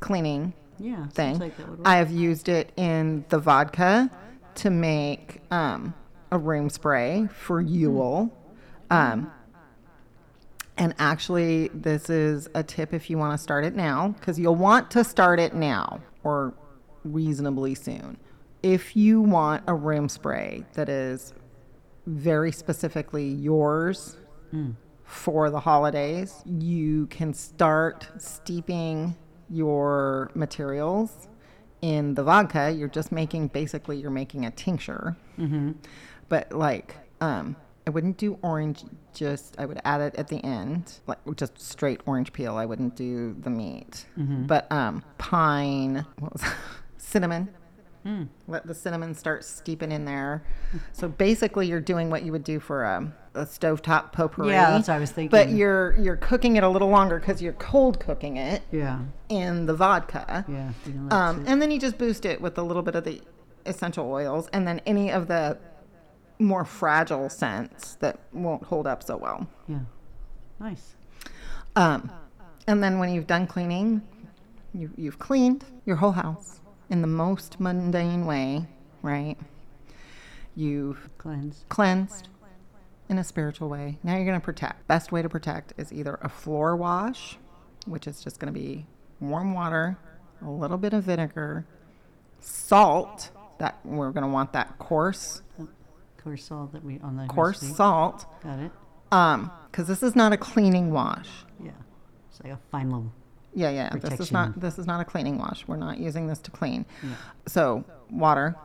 cleaning 0.00 0.52
Yeah, 0.78 1.06
thing. 1.08 1.38
like 1.38 1.56
that 1.56 1.68
would 1.68 1.78
work. 1.78 1.88
I 1.88 1.96
have 1.96 2.10
used 2.10 2.48
it 2.50 2.70
in 2.76 3.24
the 3.30 3.38
vodka 3.38 4.10
to 4.56 4.70
make 4.70 5.40
um, 5.50 5.94
a 6.30 6.38
room 6.38 6.68
spray 6.68 7.28
for 7.32 7.60
Yule. 7.62 8.30
Um, 8.90 9.30
and 10.76 10.94
actually, 10.98 11.68
this 11.72 12.10
is 12.10 12.48
a 12.54 12.62
tip 12.62 12.92
if 12.92 13.08
you 13.08 13.16
want 13.16 13.32
to 13.38 13.42
start 13.42 13.64
it 13.64 13.74
now, 13.74 14.08
because 14.18 14.38
you'll 14.38 14.54
want 14.56 14.90
to 14.92 15.04
start 15.04 15.38
it 15.40 15.54
now 15.54 16.00
or 16.24 16.52
reasonably 17.04 17.74
soon. 17.74 18.18
If 18.62 18.94
you 18.96 19.20
want 19.22 19.62
a 19.66 19.74
room 19.74 20.08
spray 20.08 20.64
that 20.74 20.88
is 20.90 21.32
very 22.06 22.52
specifically 22.52 23.28
yours 23.28 24.16
for 25.04 25.50
the 25.50 25.60
holidays, 25.60 26.42
you 26.44 27.06
can 27.06 27.32
start 27.34 28.08
steeping 28.18 29.16
your 29.48 30.30
materials 30.34 31.28
in 31.82 32.14
the 32.14 32.22
vodka. 32.22 32.70
You're 32.72 32.88
just 32.88 33.10
making 33.12 33.48
basically 33.48 33.96
you're 33.98 34.10
making 34.10 34.44
a 34.46 34.50
tincture. 34.50 35.16
But 36.28 36.52
like, 36.52 36.96
um, 37.20 37.56
I 37.86 37.90
wouldn't 37.90 38.18
do 38.18 38.38
orange. 38.42 38.84
Just 39.14 39.56
I 39.58 39.66
would 39.66 39.80
add 39.84 40.00
it 40.00 40.14
at 40.16 40.28
the 40.28 40.38
end, 40.44 41.00
like 41.06 41.18
just 41.36 41.60
straight 41.60 42.00
orange 42.06 42.32
peel. 42.32 42.56
I 42.56 42.64
wouldn't 42.66 42.94
do 42.96 43.34
the 43.40 43.50
meat. 43.50 44.06
But 44.46 44.70
um, 44.70 45.02
pine, 45.18 46.04
what 46.18 46.32
cinnamon. 48.02 48.30
Let 48.48 48.66
the 48.66 48.74
cinnamon 48.74 49.14
start 49.14 49.44
steeping 49.44 49.92
in 49.92 50.04
there. 50.04 50.42
So 50.92 51.08
basically, 51.08 51.66
you're 51.66 51.80
doing 51.80 52.10
what 52.10 52.22
you 52.22 52.32
would 52.32 52.44
do 52.44 52.58
for 52.60 52.84
a, 52.84 53.12
a 53.34 53.42
stovetop 53.44 54.12
potpourri. 54.12 54.50
Yeah, 54.50 54.70
that's 54.70 54.88
what 54.88 54.94
I 54.94 54.98
was 54.98 55.10
thinking. 55.10 55.30
But 55.30 55.50
you're 55.50 55.96
you're 55.98 56.16
cooking 56.16 56.56
it 56.56 56.62
a 56.64 56.68
little 56.68 56.88
longer 56.88 57.18
because 57.18 57.40
you're 57.42 57.52
cold 57.54 58.00
cooking 58.00 58.36
it 58.36 58.62
Yeah, 58.72 59.00
in 59.28 59.66
the 59.66 59.74
vodka. 59.74 60.44
yeah. 60.48 60.72
you 60.86 60.92
know, 60.94 61.16
Um, 61.16 61.44
and 61.46 61.60
then 61.60 61.70
you 61.70 61.78
just 61.78 61.98
boost 61.98 62.24
it 62.24 62.40
with 62.40 62.56
a 62.58 62.62
little 62.62 62.82
bit 62.82 62.94
of 62.94 63.04
the 63.04 63.20
essential 63.66 64.10
oils, 64.10 64.48
and 64.52 64.66
then 64.66 64.80
any 64.86 65.10
of 65.10 65.28
the 65.28 65.58
more 66.38 66.64
fragile 66.64 67.28
scents 67.28 67.96
that 67.96 68.18
won't 68.32 68.64
hold 68.64 68.86
up 68.86 69.02
so 69.02 69.16
well. 69.16 69.46
yeah. 69.68 69.80
Nice. 70.58 70.94
Um, 71.76 72.10
and 72.66 72.82
then 72.82 72.98
when 72.98 73.10
you've 73.10 73.26
done 73.26 73.46
cleaning, 73.46 74.02
you, 74.74 74.90
you've 74.96 75.18
cleaned 75.18 75.64
your 75.86 75.96
whole 75.96 76.12
house 76.12 76.59
in 76.90 77.00
the 77.00 77.06
most 77.06 77.58
mundane 77.60 78.26
way, 78.26 78.66
right? 79.02 79.36
You've 80.54 81.08
Cleanse. 81.16 81.64
cleansed 81.68 82.28
in 83.08 83.18
a 83.18 83.24
spiritual 83.24 83.68
way. 83.68 83.98
Now 84.02 84.16
you're 84.16 84.26
going 84.26 84.38
to 84.40 84.44
protect. 84.44 84.86
Best 84.88 85.10
way 85.12 85.22
to 85.22 85.28
protect 85.28 85.72
is 85.78 85.92
either 85.92 86.18
a 86.20 86.28
floor 86.28 86.76
wash, 86.76 87.38
which 87.86 88.06
is 88.06 88.22
just 88.22 88.38
going 88.40 88.52
to 88.52 88.58
be 88.60 88.86
warm 89.20 89.54
water, 89.54 89.96
a 90.44 90.50
little 90.50 90.76
bit 90.76 90.92
of 90.92 91.04
vinegar, 91.04 91.64
salt. 92.40 93.30
That 93.58 93.78
we're 93.84 94.10
going 94.10 94.24
to 94.24 94.30
want 94.30 94.54
that 94.54 94.78
coarse, 94.78 95.42
Coarse 96.16 96.44
salt 96.44 96.72
that 96.72 96.82
we 96.82 96.98
on 97.00 97.16
the 97.16 97.26
coarse 97.26 97.60
salt, 97.60 98.24
Got 98.42 98.58
it. 98.58 98.72
um, 99.12 99.50
because 99.70 99.86
this 99.86 100.02
is 100.02 100.16
not 100.16 100.32
a 100.32 100.38
cleaning 100.38 100.90
wash. 100.92 101.28
Yeah. 101.62 101.72
It's 102.30 102.42
like 102.42 102.54
a 102.54 102.58
fine 102.70 102.90
Yeah, 103.54 103.70
yeah. 103.70 103.90
This 103.90 104.20
is 104.20 104.32
not 104.32 104.60
this 104.60 104.78
is 104.78 104.86
not 104.86 105.00
a 105.00 105.04
cleaning 105.04 105.38
wash. 105.38 105.66
We're 105.66 105.76
not 105.76 105.98
using 105.98 106.26
this 106.26 106.38
to 106.40 106.50
clean. 106.50 106.86
So 107.46 107.84
water, 108.10 108.56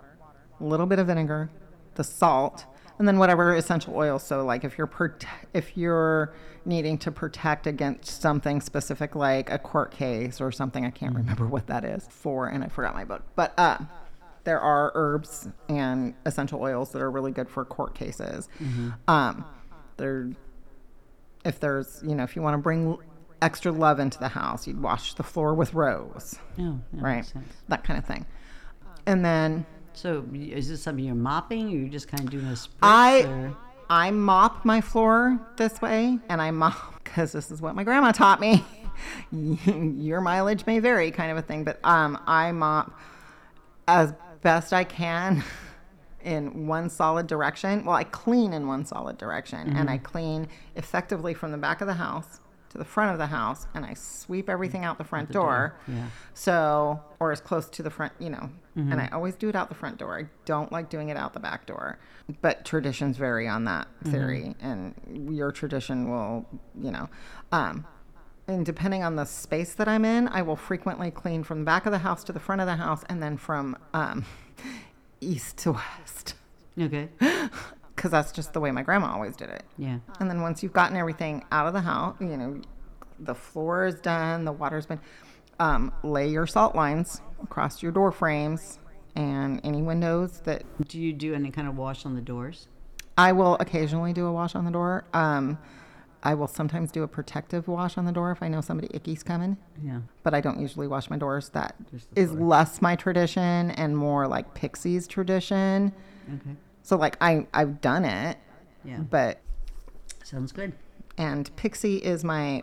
a 0.59 0.63
little 0.63 0.85
bit 0.85 0.99
of 0.99 1.07
vinegar, 1.07 1.49
the 1.95 2.03
salt, 2.03 2.65
and 2.99 3.07
then 3.07 3.17
whatever 3.17 3.55
essential 3.55 3.95
oil. 3.95 4.19
So 4.19 4.45
like 4.45 4.63
if 4.63 4.77
you're 4.77 4.87
prote- 4.87 5.25
if 5.53 5.75
you're 5.75 6.33
needing 6.65 6.97
to 6.99 7.11
protect 7.11 7.67
against 7.67 8.21
something 8.21 8.59
specific 8.61 9.15
like 9.15 9.51
a 9.51 9.59
court 9.59 9.91
case 9.91 10.39
or 10.41 10.51
something, 10.51 10.85
I 10.85 10.89
can't 10.91 11.15
remember 11.15 11.45
what 11.47 11.67
that 11.67 11.83
is 11.83 12.07
for, 12.09 12.47
and 12.47 12.63
I 12.63 12.67
forgot 12.67 12.93
my 12.93 13.05
book. 13.05 13.23
But 13.35 13.53
uh, 13.57 13.79
there 14.43 14.59
are 14.59 14.91
herbs 14.95 15.47
and 15.67 16.13
essential 16.25 16.61
oils 16.61 16.91
that 16.91 17.01
are 17.01 17.09
really 17.09 17.31
good 17.31 17.49
for 17.49 17.65
court 17.65 17.95
cases. 17.95 18.47
Um, 19.07 19.45
they're 19.97 20.29
if 21.43 21.59
there's 21.59 22.01
you 22.05 22.15
know 22.15 22.23
if 22.23 22.35
you 22.35 22.41
want 22.41 22.53
to 22.55 22.57
bring 22.59 22.97
extra 23.45 23.71
love 23.71 23.99
into 23.99 24.17
the 24.19 24.29
house 24.29 24.67
you'd 24.67 24.81
wash 24.81 25.13
the 25.13 25.23
floor 25.23 25.53
with 25.53 25.73
rose 25.73 26.39
yeah 26.57 26.73
right 26.93 27.31
that 27.67 27.83
kind 27.83 27.97
of 27.99 28.05
thing 28.05 28.25
and 29.05 29.23
then 29.23 29.65
So 29.93 30.25
is 30.33 30.67
this 30.69 30.81
something 30.83 31.05
you're 31.05 31.15
mopping, 31.15 31.67
or 31.67 31.77
you're 31.77 31.89
just 31.89 32.07
kind 32.07 32.23
of 32.23 32.29
doing 32.29 32.45
a 32.45 32.49
spritz? 32.49 32.67
I 32.81 33.21
or? 33.23 33.57
I 33.89 34.11
mop 34.11 34.65
my 34.65 34.81
floor 34.81 35.39
this 35.57 35.81
way, 35.81 36.19
and 36.27 36.41
I 36.41 36.51
mop 36.51 37.03
because 37.03 37.31
this 37.31 37.51
is 37.51 37.61
what 37.61 37.75
my 37.75 37.83
grandma 37.83 38.11
taught 38.11 38.39
me. 38.39 38.65
Your 39.31 40.21
mileage 40.21 40.65
may 40.65 40.79
vary, 40.79 41.11
kind 41.11 41.31
of 41.31 41.37
a 41.37 41.41
thing, 41.41 41.63
but 41.63 41.79
um, 41.83 42.17
I 42.27 42.51
mop 42.51 42.99
as 43.87 44.13
best 44.41 44.73
I 44.73 44.83
can 44.83 45.43
in 46.23 46.67
one 46.67 46.89
solid 46.89 47.27
direction. 47.27 47.85
Well, 47.85 47.95
I 47.95 48.05
clean 48.05 48.53
in 48.53 48.67
one 48.67 48.85
solid 48.85 49.17
direction, 49.17 49.77
and 49.77 49.89
I 49.89 49.97
clean 49.97 50.47
effectively 50.75 51.33
from 51.33 51.51
the 51.51 51.57
back 51.57 51.81
of 51.81 51.87
the 51.87 51.93
house 51.93 52.39
to 52.75 52.79
the 52.79 52.85
front 52.85 53.11
of 53.13 53.17
the 53.17 53.27
house, 53.27 53.65
and 53.73 53.85
I 53.85 53.93
sweep 53.93 54.49
everything 54.49 54.83
out 54.83 54.97
the 54.97 55.03
front 55.03 55.31
door. 55.31 55.75
yeah. 55.87 56.07
So, 56.33 57.01
or 57.19 57.31
as 57.31 57.39
close 57.41 57.69
to 57.69 57.81
the 57.83 57.89
front, 57.89 58.13
you 58.19 58.29
know, 58.29 58.49
and 58.75 58.99
I 58.99 59.07
always 59.13 59.35
do 59.35 59.47
it 59.47 59.55
out 59.55 59.69
the 59.69 59.75
front 59.75 59.97
door. 59.97 60.19
I 60.19 60.25
don't 60.43 60.69
like 60.71 60.89
doing 60.89 61.07
it 61.09 61.15
out 61.15 61.33
the 61.33 61.39
back 61.39 61.65
door. 61.65 61.97
But 62.41 62.65
traditions 62.65 63.15
vary 63.17 63.47
on 63.47 63.63
that 63.65 63.87
theory, 64.03 64.55
and 64.59 64.93
your 65.37 65.51
tradition 65.53 66.09
will, 66.09 66.45
you 66.79 66.91
know, 66.91 67.09
um, 67.53 67.85
and 68.47 68.65
depending 68.65 69.01
on 69.03 69.15
the 69.15 69.25
space 69.25 69.73
that 69.75 69.87
I'm 69.87 70.03
in, 70.05 70.27
I 70.27 70.41
will 70.41 70.55
frequently 70.57 71.09
clean 71.09 71.43
from 71.43 71.59
the 71.59 71.65
back 71.65 71.85
of 71.85 71.91
the 71.91 71.99
house 71.99 72.23
to 72.25 72.33
the 72.33 72.39
front 72.39 72.61
of 72.61 72.67
the 72.67 72.75
house, 72.75 73.03
and 73.09 73.23
then 73.23 73.37
from 73.37 73.77
um, 73.93 74.25
east 75.21 75.57
to 75.59 75.71
west, 75.73 76.35
Okay. 76.79 77.07
because 78.05 78.11
that's 78.11 78.31
just 78.31 78.53
the 78.53 78.59
way 78.59 78.69
my 78.69 78.83
grandma 78.83 79.11
always 79.11 79.35
did 79.35 79.49
it. 79.49 79.63
Yeah. 79.79 79.97
And 80.19 80.29
then 80.29 80.43
once 80.43 80.61
you've 80.61 80.73
gotten 80.73 80.95
everything 80.95 81.43
out 81.51 81.65
of 81.65 81.73
the 81.73 81.81
house, 81.81 82.15
you 82.19 82.37
know, 82.37 82.61
the 83.17 83.33
floor 83.33 83.87
is 83.87 83.95
done, 83.95 84.45
the 84.45 84.51
water's 84.51 84.85
been, 84.85 84.99
um, 85.59 85.91
lay 86.03 86.29
your 86.29 86.45
salt 86.45 86.75
lines 86.75 87.19
across 87.41 87.81
your 87.81 87.91
door 87.91 88.11
frames 88.11 88.77
and 89.15 89.59
any 89.63 89.81
windows 89.81 90.41
that 90.41 90.61
Do 90.87 90.99
you 90.99 91.13
do 91.13 91.33
any 91.33 91.49
kind 91.49 91.67
of 91.67 91.77
wash 91.77 92.05
on 92.05 92.13
the 92.13 92.21
doors? 92.21 92.67
I 93.17 93.31
will 93.31 93.55
occasionally 93.59 94.13
do 94.13 94.27
a 94.27 94.31
wash 94.31 94.53
on 94.53 94.65
the 94.65 94.71
door. 94.71 95.05
Um, 95.15 95.57
I 96.21 96.35
will 96.35 96.47
sometimes 96.47 96.91
do 96.91 97.01
a 97.01 97.07
protective 97.07 97.67
wash 97.67 97.97
on 97.97 98.05
the 98.05 98.11
door 98.11 98.31
if 98.31 98.43
I 98.43 98.49
know 98.49 98.61
somebody 98.61 98.87
icky's 98.93 99.23
coming, 99.23 99.57
Yeah. 99.81 100.01
but 100.21 100.35
I 100.35 100.41
don't 100.41 100.59
usually 100.59 100.87
wash 100.87 101.09
my 101.09 101.17
doors. 101.17 101.49
That 101.49 101.73
is 102.15 102.33
less 102.33 102.83
my 102.83 102.95
tradition 102.95 103.71
and 103.71 103.97
more 103.97 104.27
like 104.27 104.53
Pixie's 104.53 105.07
tradition. 105.07 105.91
Okay. 106.31 106.55
So 106.85 106.95
like 106.97 107.17
I 107.19 107.47
I've 107.53 107.81
done 107.81 108.05
it, 108.05 108.37
Yeah. 108.83 108.99
but 108.99 109.39
Sounds 110.23 110.51
good. 110.51 110.71
and 111.17 111.53
Pixie 111.55 111.97
is 111.97 112.23
my 112.23 112.61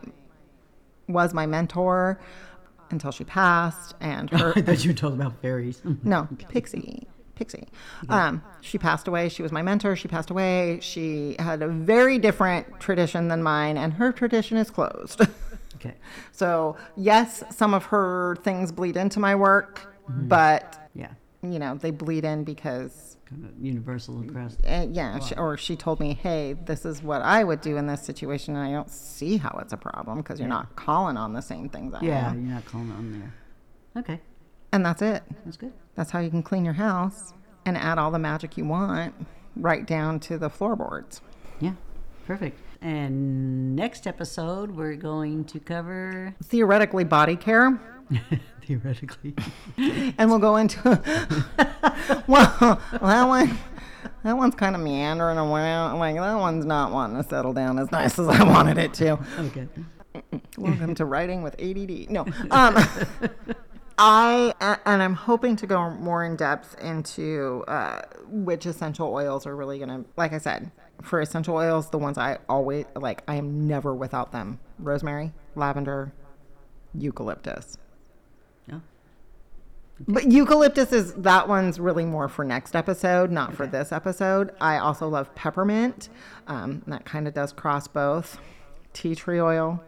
was 1.09 1.33
my 1.33 1.45
mentor 1.45 2.19
until 2.89 3.11
she 3.11 3.25
passed 3.25 3.95
and 3.99 4.29
her 4.31 4.53
thought 4.53 4.83
you 4.85 4.91
were 4.91 4.95
talking 4.97 5.19
about 5.19 5.41
fairies. 5.41 5.81
no 6.03 6.27
Pixie 6.49 7.05
Pixie 7.35 7.67
um 8.07 8.41
she 8.61 8.77
passed 8.77 9.07
away 9.09 9.27
she 9.27 9.41
was 9.43 9.51
my 9.51 9.61
mentor 9.61 9.95
she 9.97 10.07
passed 10.07 10.29
away 10.29 10.79
she 10.81 11.35
had 11.39 11.61
a 11.61 11.67
very 11.67 12.17
different 12.19 12.79
tradition 12.79 13.27
than 13.27 13.43
mine 13.43 13.75
and 13.75 13.91
her 13.93 14.11
tradition 14.13 14.55
is 14.57 14.69
closed 14.69 15.19
okay. 15.75 15.95
so 16.31 16.77
yes 16.95 17.43
some 17.49 17.73
of 17.73 17.83
her 17.85 18.37
things 18.43 18.71
bleed 18.71 18.95
into 18.95 19.19
my 19.19 19.35
work 19.35 19.93
but 20.07 20.89
Yeah. 20.93 21.11
You 21.43 21.59
know 21.59 21.75
they 21.75 21.91
bleed 21.91 22.23
in 22.25 22.43
because 22.43 23.17
Kind 23.29 23.45
of 23.45 23.51
universal 23.63 24.21
across. 24.21 24.57
uh, 24.67 24.87
yeah, 24.91 25.19
she, 25.19 25.35
or 25.35 25.57
she 25.57 25.75
told 25.75 25.99
me, 25.99 26.13
"Hey, 26.13 26.53
this 26.53 26.85
is 26.85 27.01
what 27.01 27.21
I 27.21 27.43
would 27.43 27.61
do 27.61 27.77
in 27.77 27.87
this 27.87 28.01
situation," 28.03 28.55
and 28.55 28.67
I 28.67 28.71
don't 28.71 28.89
see 28.89 29.37
how 29.37 29.57
it's 29.61 29.73
a 29.73 29.77
problem 29.77 30.17
because 30.19 30.39
you're 30.39 30.47
not 30.49 30.75
calling 30.75 31.17
on 31.17 31.33
the 31.33 31.41
same 31.41 31.69
things 31.69 31.93
I 31.93 32.01
Yeah, 32.03 32.29
am. 32.31 32.45
you're 32.45 32.53
not 32.55 32.65
calling 32.65 32.91
on 32.91 33.11
there. 33.19 33.33
Okay. 34.03 34.21
And 34.71 34.85
that's 34.85 35.01
it. 35.01 35.23
That's 35.45 35.57
good. 35.57 35.73
That's 35.95 36.11
how 36.11 36.19
you 36.19 36.29
can 36.29 36.43
clean 36.43 36.65
your 36.65 36.73
house 36.75 37.33
and 37.65 37.77
add 37.77 37.97
all 37.97 38.11
the 38.11 38.19
magic 38.19 38.57
you 38.57 38.65
want, 38.65 39.13
right 39.55 39.85
down 39.85 40.19
to 40.21 40.37
the 40.37 40.49
floorboards. 40.49 41.21
Yeah. 41.59 41.73
Perfect. 42.27 42.59
And 42.81 43.75
next 43.75 44.07
episode, 44.07 44.71
we're 44.71 44.95
going 44.95 45.45
to 45.45 45.59
cover 45.59 46.35
Theoretically, 46.43 47.03
body 47.03 47.35
care, 47.35 47.79
theoretically. 48.65 49.35
and 49.77 50.29
we'll 50.29 50.39
go 50.39 50.57
into 50.57 50.79
well, 52.27 52.81
that 53.01 53.23
one. 53.27 53.57
That 54.23 54.37
one's 54.37 54.55
kind 54.55 54.75
of 54.75 54.81
meandering 54.81 55.37
around. 55.37 55.91
I'm 55.91 55.99
like 55.99 56.15
that 56.15 56.35
one's 56.35 56.65
not 56.65 56.91
wanting 56.91 57.21
to 57.21 57.27
settle 57.27 57.53
down 57.53 57.77
as 57.77 57.91
nice 57.91 58.17
as 58.17 58.27
I 58.27 58.43
wanted 58.43 58.77
it 58.77 58.93
to. 58.95 59.19
okay. 59.39 59.67
Welcome 60.57 60.95
to 60.95 61.05
writing 61.05 61.41
with 61.41 61.55
ADD. 61.59 62.09
No. 62.09 62.25
Um, 62.51 62.77
I 63.97 64.53
and 64.85 65.03
I'm 65.03 65.13
hoping 65.13 65.55
to 65.57 65.67
go 65.67 65.89
more 65.91 66.23
in 66.23 66.35
depth 66.35 66.79
into 66.81 67.63
uh, 67.67 68.01
which 68.27 68.65
essential 68.65 69.13
oils 69.13 69.45
are 69.45 69.55
really 69.55 69.79
gonna. 69.79 70.05
Like 70.17 70.33
I 70.33 70.37
said, 70.37 70.71
for 71.01 71.21
essential 71.21 71.55
oils, 71.55 71.89
the 71.89 71.97
ones 71.97 72.17
I 72.17 72.39
always 72.49 72.85
like, 72.95 73.23
I 73.27 73.35
am 73.35 73.67
never 73.67 73.93
without 73.93 74.31
them: 74.31 74.59
rosemary, 74.79 75.33
lavender, 75.55 76.13
eucalyptus. 76.93 77.77
But 79.99 80.31
eucalyptus 80.31 80.91
is 80.91 81.13
that 81.13 81.47
one's 81.47 81.79
really 81.79 82.05
more 82.05 82.27
for 82.27 82.43
next 82.43 82.75
episode, 82.75 83.31
not 83.31 83.53
for 83.53 83.67
this 83.67 83.91
episode. 83.91 84.51
I 84.59 84.77
also 84.77 85.07
love 85.07 85.33
peppermint. 85.35 86.09
Um, 86.47 86.81
that 86.87 87.05
kind 87.05 87.27
of 87.27 87.33
does 87.33 87.53
cross 87.53 87.87
both. 87.87 88.39
Tea 88.93 89.15
tree 89.15 89.39
oil. 89.39 89.81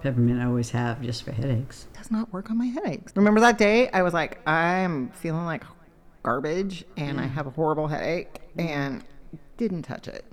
Peppermint 0.00 0.40
I 0.40 0.46
always 0.46 0.70
have 0.70 1.00
just 1.02 1.22
for 1.22 1.32
headaches. 1.32 1.86
does 1.96 2.10
not 2.10 2.32
work 2.32 2.50
on 2.50 2.58
my 2.58 2.66
headaches. 2.66 3.12
Remember 3.14 3.40
that 3.40 3.58
day 3.58 3.88
I 3.90 4.02
was 4.02 4.14
like, 4.14 4.40
I'm 4.48 5.10
feeling 5.10 5.44
like 5.44 5.64
garbage 6.22 6.84
and 6.96 7.20
I 7.20 7.26
have 7.26 7.46
a 7.46 7.50
horrible 7.50 7.86
headache 7.86 8.40
and 8.58 9.04
didn't 9.58 9.82
touch 9.82 10.08
it. 10.08 10.24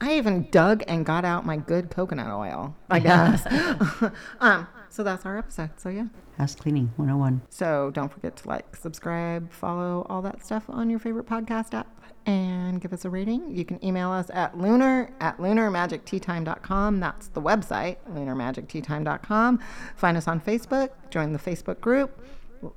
I 0.00 0.16
even 0.16 0.48
dug 0.50 0.82
and 0.88 1.06
got 1.06 1.24
out 1.24 1.46
my 1.46 1.56
good 1.56 1.90
coconut 1.90 2.30
oil, 2.30 2.74
I 2.90 2.98
guess. 2.98 3.46
um, 4.40 4.66
so 4.94 5.02
that's 5.02 5.26
our 5.26 5.36
episode. 5.36 5.70
So 5.76 5.88
yeah. 5.88 6.06
House 6.38 6.54
cleaning 6.54 6.92
101. 6.96 7.42
So 7.50 7.90
don't 7.92 8.12
forget 8.12 8.36
to 8.36 8.48
like, 8.48 8.76
subscribe, 8.76 9.52
follow 9.52 10.06
all 10.08 10.22
that 10.22 10.44
stuff 10.44 10.64
on 10.68 10.88
your 10.88 11.00
favorite 11.00 11.26
podcast 11.26 11.74
app 11.74 11.88
and 12.26 12.80
give 12.80 12.92
us 12.92 13.04
a 13.04 13.10
rating. 13.10 13.50
You 13.50 13.64
can 13.64 13.84
email 13.84 14.10
us 14.10 14.30
at 14.32 14.56
lunar 14.56 15.10
at 15.20 15.38
lunarmagicteatime.com. 15.38 17.00
That's 17.00 17.26
the 17.28 17.42
website, 17.42 17.96
lunarmagicteatime.com. 18.12 19.60
Find 19.96 20.16
us 20.16 20.28
on 20.28 20.40
Facebook, 20.40 20.90
join 21.10 21.32
the 21.32 21.40
Facebook 21.40 21.80
group, 21.80 22.24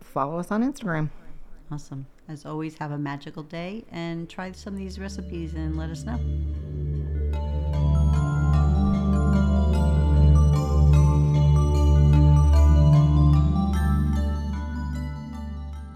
follow 0.01 0.39
us 0.39 0.49
on 0.49 0.63
Instagram. 0.63 1.12
Awesome. 1.71 2.08
As 2.27 2.45
always, 2.45 2.77
have 2.80 2.91
a 2.91 2.97
magical 2.97 3.43
day 3.43 3.86
and 3.91 4.27
try 4.27 4.51
some 4.53 4.73
of 4.73 4.80
these 4.80 4.99
recipes 4.99 5.53
and 5.53 5.77
let 5.77 5.91
us 5.91 6.03
know. 6.03 6.19